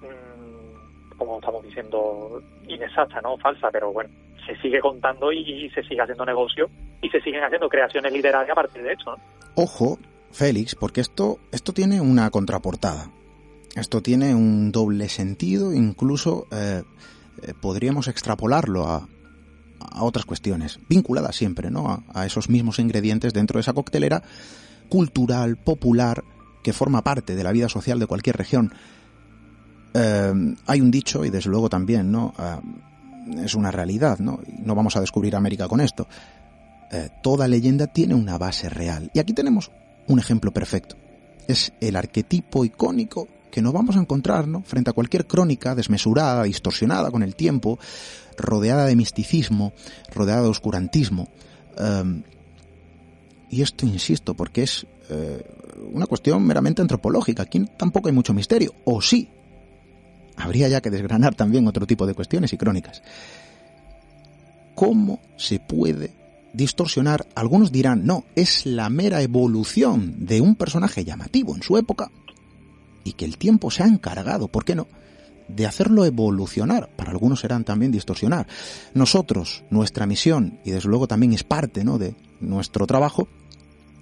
[0.01, 3.37] mm, como estamos diciendo, inexacta, ¿no?
[3.37, 4.11] Falsa, pero bueno,
[4.47, 6.69] se sigue contando y, se sigue haciendo negocio
[7.01, 9.23] y se siguen haciendo creaciones literarias a partir de esto, ¿no?
[9.55, 9.99] Ojo,
[10.31, 13.11] Félix, porque esto, esto tiene una contraportada.
[13.75, 16.83] Esto tiene un doble sentido, incluso eh,
[17.43, 19.09] eh, podríamos extrapolarlo a,
[19.99, 22.05] otras cuestiones, vinculadas siempre ¿no?
[22.15, 24.23] A, esos mismos ingredientes dentro de esa coctelera
[24.89, 26.23] cultural, popular,
[26.63, 28.73] que forma parte de la vida social de cualquier región.
[29.95, 30.33] Eh,
[30.67, 32.33] hay un dicho, y desde luego también, ¿no?
[32.39, 34.41] Eh, es una realidad, ¿no?
[34.61, 36.07] No vamos a descubrir América con esto.
[37.23, 39.11] Toda leyenda tiene una base real.
[39.15, 39.71] Y aquí tenemos
[40.09, 40.97] un ejemplo perfecto.
[41.49, 44.63] Es el arquetipo icónico que nos vamos a encontrar ¿no?
[44.63, 47.79] frente a cualquier crónica desmesurada, distorsionada con el tiempo,
[48.39, 49.75] rodeada de misticismo,
[50.13, 51.29] rodeada de oscurantismo.
[51.79, 52.23] Um,
[53.51, 55.45] y esto insisto, porque es eh,
[55.93, 57.43] una cuestión meramente antropológica.
[57.43, 58.75] Aquí tampoco hay mucho misterio.
[58.87, 59.29] O sí.
[60.37, 63.03] Habría ya que desgranar también otro tipo de cuestiones y crónicas.
[64.75, 66.15] ¿Cómo se puede
[66.55, 67.27] distorsionar?
[67.35, 72.11] Algunos dirán, no, es la mera evolución de un personaje llamativo en su época
[73.05, 74.89] y que el tiempo se ha encargado, ¿por qué no?,
[75.49, 76.89] de hacerlo evolucionar.
[76.97, 78.47] Para algunos serán también distorsionar.
[78.95, 81.99] Nosotros, nuestra misión, y desde luego también es parte ¿no?
[81.99, 83.29] de nuestro trabajo,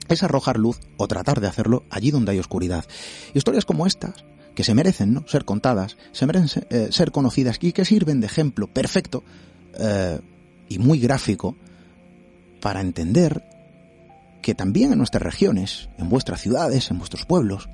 [0.08, 2.84] es arrojar luz o tratar de hacerlo allí donde hay oscuridad.
[3.34, 4.24] Historias como estas,
[4.54, 5.24] que se merecen ¿no?
[5.26, 9.22] ser contadas, se merecen eh, ser conocidas y que sirven de ejemplo perfecto
[9.78, 10.20] eh,
[10.68, 11.56] y muy gráfico
[12.60, 13.44] para entender
[14.42, 17.68] que también en nuestras regiones, en vuestras ciudades, en vuestros pueblos,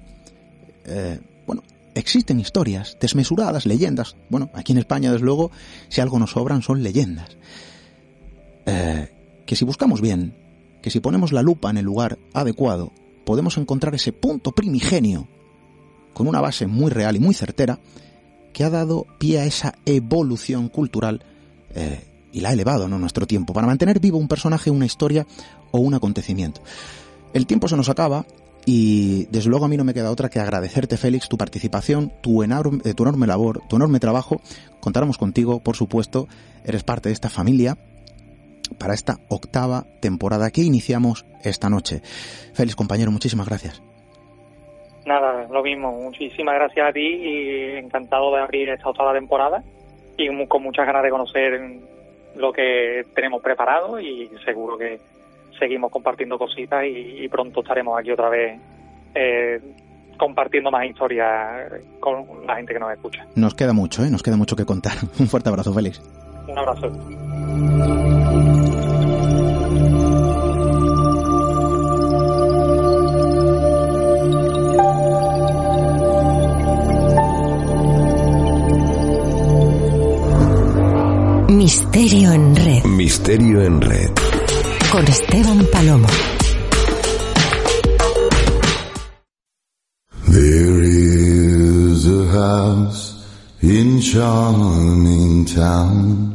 [0.87, 1.63] eh, bueno,
[1.95, 4.17] existen historias desmesuradas, leyendas.
[4.29, 5.51] Bueno, aquí en España, desde luego,
[5.89, 7.37] si algo nos sobran son leyendas.
[8.67, 9.13] Eh,
[9.45, 10.35] que si buscamos bien,
[10.83, 12.93] que si ponemos la lupa en el lugar adecuado,
[13.25, 15.29] podemos encontrar ese punto primigenio,
[16.15, 17.79] con una base muy real y muy certera,
[18.53, 21.23] que ha dado pie a esa evolución cultural
[21.75, 22.99] eh, y la ha elevado ¿no?
[22.99, 25.27] nuestro tiempo, para mantener vivo un personaje, una historia
[25.71, 26.63] o un acontecimiento.
[27.35, 28.25] El tiempo se nos acaba
[28.69, 32.43] y desde luego a mí no me queda otra que agradecerte, Félix, tu participación, tu
[32.43, 34.41] enorme, tu enorme labor, tu enorme trabajo.
[34.81, 36.27] Contáramos contigo, por supuesto,
[36.65, 37.77] eres parte de esta familia
[38.81, 42.01] para esta octava temporada que iniciamos esta noche.
[42.55, 43.81] Félix, compañero, muchísimas gracias.
[45.07, 45.93] Nada, lo mismo.
[45.93, 49.63] Muchísimas gracias a ti y encantado de abrir esta octava temporada
[50.17, 51.61] y con muchas ganas de conocer
[52.35, 54.99] lo que tenemos preparado y seguro que
[55.59, 58.61] seguimos compartiendo cositas y, y pronto estaremos aquí otra vez
[59.15, 59.61] eh,
[60.19, 63.27] compartiendo más historias con la gente que nos escucha.
[63.35, 64.11] Nos queda mucho, ¿eh?
[64.11, 64.93] nos queda mucho que contar.
[65.19, 66.03] Un fuerte abrazo, Félix.
[66.49, 66.91] Un abrazo.
[81.49, 82.85] Misterio en red.
[82.85, 84.26] Misterio en red.
[84.91, 86.09] Con Esteban Palomo.
[90.29, 93.27] There is a house
[93.63, 96.35] in charming town.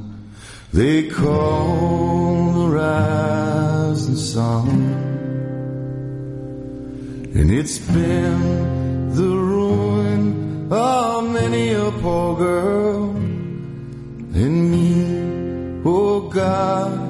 [0.73, 4.67] They call the rising sun.
[7.35, 13.09] And it's been the ruin of many a poor girl.
[14.33, 17.00] And me, oh God,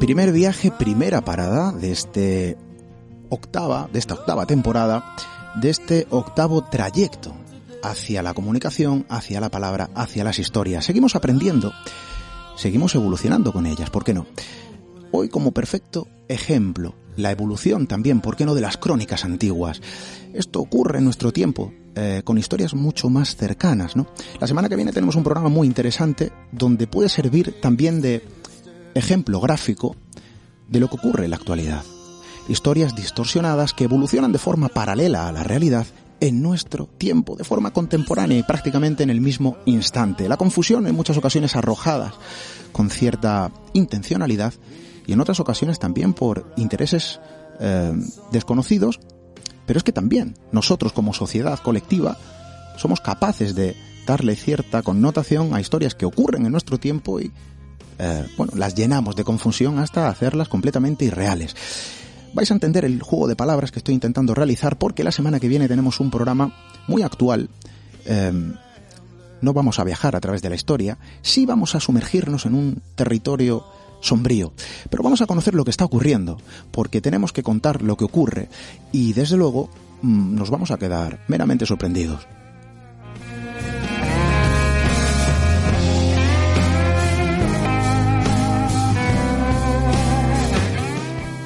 [0.00, 2.58] Primer viaje, primera parada de este
[3.30, 5.02] octava, de esta octava temporada,
[5.62, 7.34] de este octavo trayecto
[7.82, 10.84] hacia la comunicación, hacia la palabra, hacia las historias.
[10.84, 11.72] Seguimos aprendiendo,
[12.54, 14.26] seguimos evolucionando con ellas, ¿por qué no?
[15.10, 19.80] Hoy como perfecto ejemplo, la evolución también, ¿por qué no?, de las crónicas antiguas.
[20.32, 24.06] Esto ocurre en nuestro tiempo, eh, con historias mucho más cercanas, ¿no?
[24.40, 28.22] La semana que viene tenemos un programa muy interesante donde puede servir también de
[28.94, 29.96] ejemplo gráfico
[30.68, 31.82] de lo que ocurre en la actualidad.
[32.48, 35.86] Historias distorsionadas que evolucionan de forma paralela a la realidad
[36.20, 40.28] en nuestro tiempo, de forma contemporánea y prácticamente en el mismo instante.
[40.28, 42.14] La confusión en muchas ocasiones arrojadas
[42.72, 44.54] con cierta intencionalidad
[45.06, 47.20] y en otras ocasiones también por intereses
[47.60, 47.92] eh,
[48.32, 49.00] desconocidos,
[49.66, 52.16] pero es que también nosotros como sociedad colectiva
[52.76, 53.76] somos capaces de
[54.06, 57.32] darle cierta connotación a historias que ocurren en nuestro tiempo y
[57.98, 61.56] eh, bueno, las llenamos de confusión hasta hacerlas completamente irreales.
[62.34, 65.48] Vais a entender el juego de palabras que estoy intentando realizar porque la semana que
[65.48, 66.54] viene tenemos un programa
[66.86, 67.48] muy actual.
[68.04, 68.54] Em,
[69.40, 72.82] no vamos a viajar a través de la historia, sí vamos a sumergirnos en un
[72.94, 73.64] territorio
[74.06, 74.52] sombrío.
[74.90, 76.38] Pero vamos a conocer lo que está ocurriendo,
[76.70, 78.48] porque tenemos que contar lo que ocurre
[78.92, 79.68] y desde luego
[80.02, 82.26] mm, nos vamos a quedar meramente sorprendidos.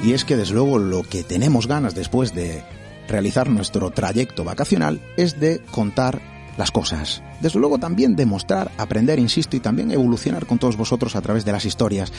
[0.03, 2.63] Y es que desde luego lo que tenemos ganas después de
[3.07, 6.21] realizar nuestro trayecto vacacional es de contar
[6.61, 7.23] las cosas.
[7.41, 11.51] Desde luego también demostrar, aprender, insisto, y también evolucionar con todos vosotros a través de
[11.51, 12.13] las historias.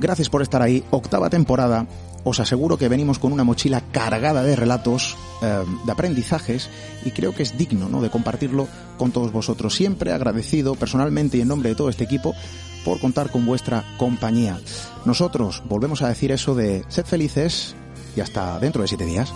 [0.00, 0.82] Gracias por estar ahí.
[0.90, 1.86] Octava temporada.
[2.24, 6.68] Os aseguro que venimos con una mochila cargada de relatos, eh, de aprendizajes,
[7.04, 8.02] y creo que es digno ¿no?
[8.02, 8.66] de compartirlo
[8.98, 9.72] con todos vosotros.
[9.72, 12.34] Siempre agradecido personalmente y en nombre de todo este equipo
[12.84, 14.58] por contar con vuestra compañía.
[15.04, 17.76] Nosotros volvemos a decir eso de sed felices
[18.16, 19.32] y hasta dentro de siete días.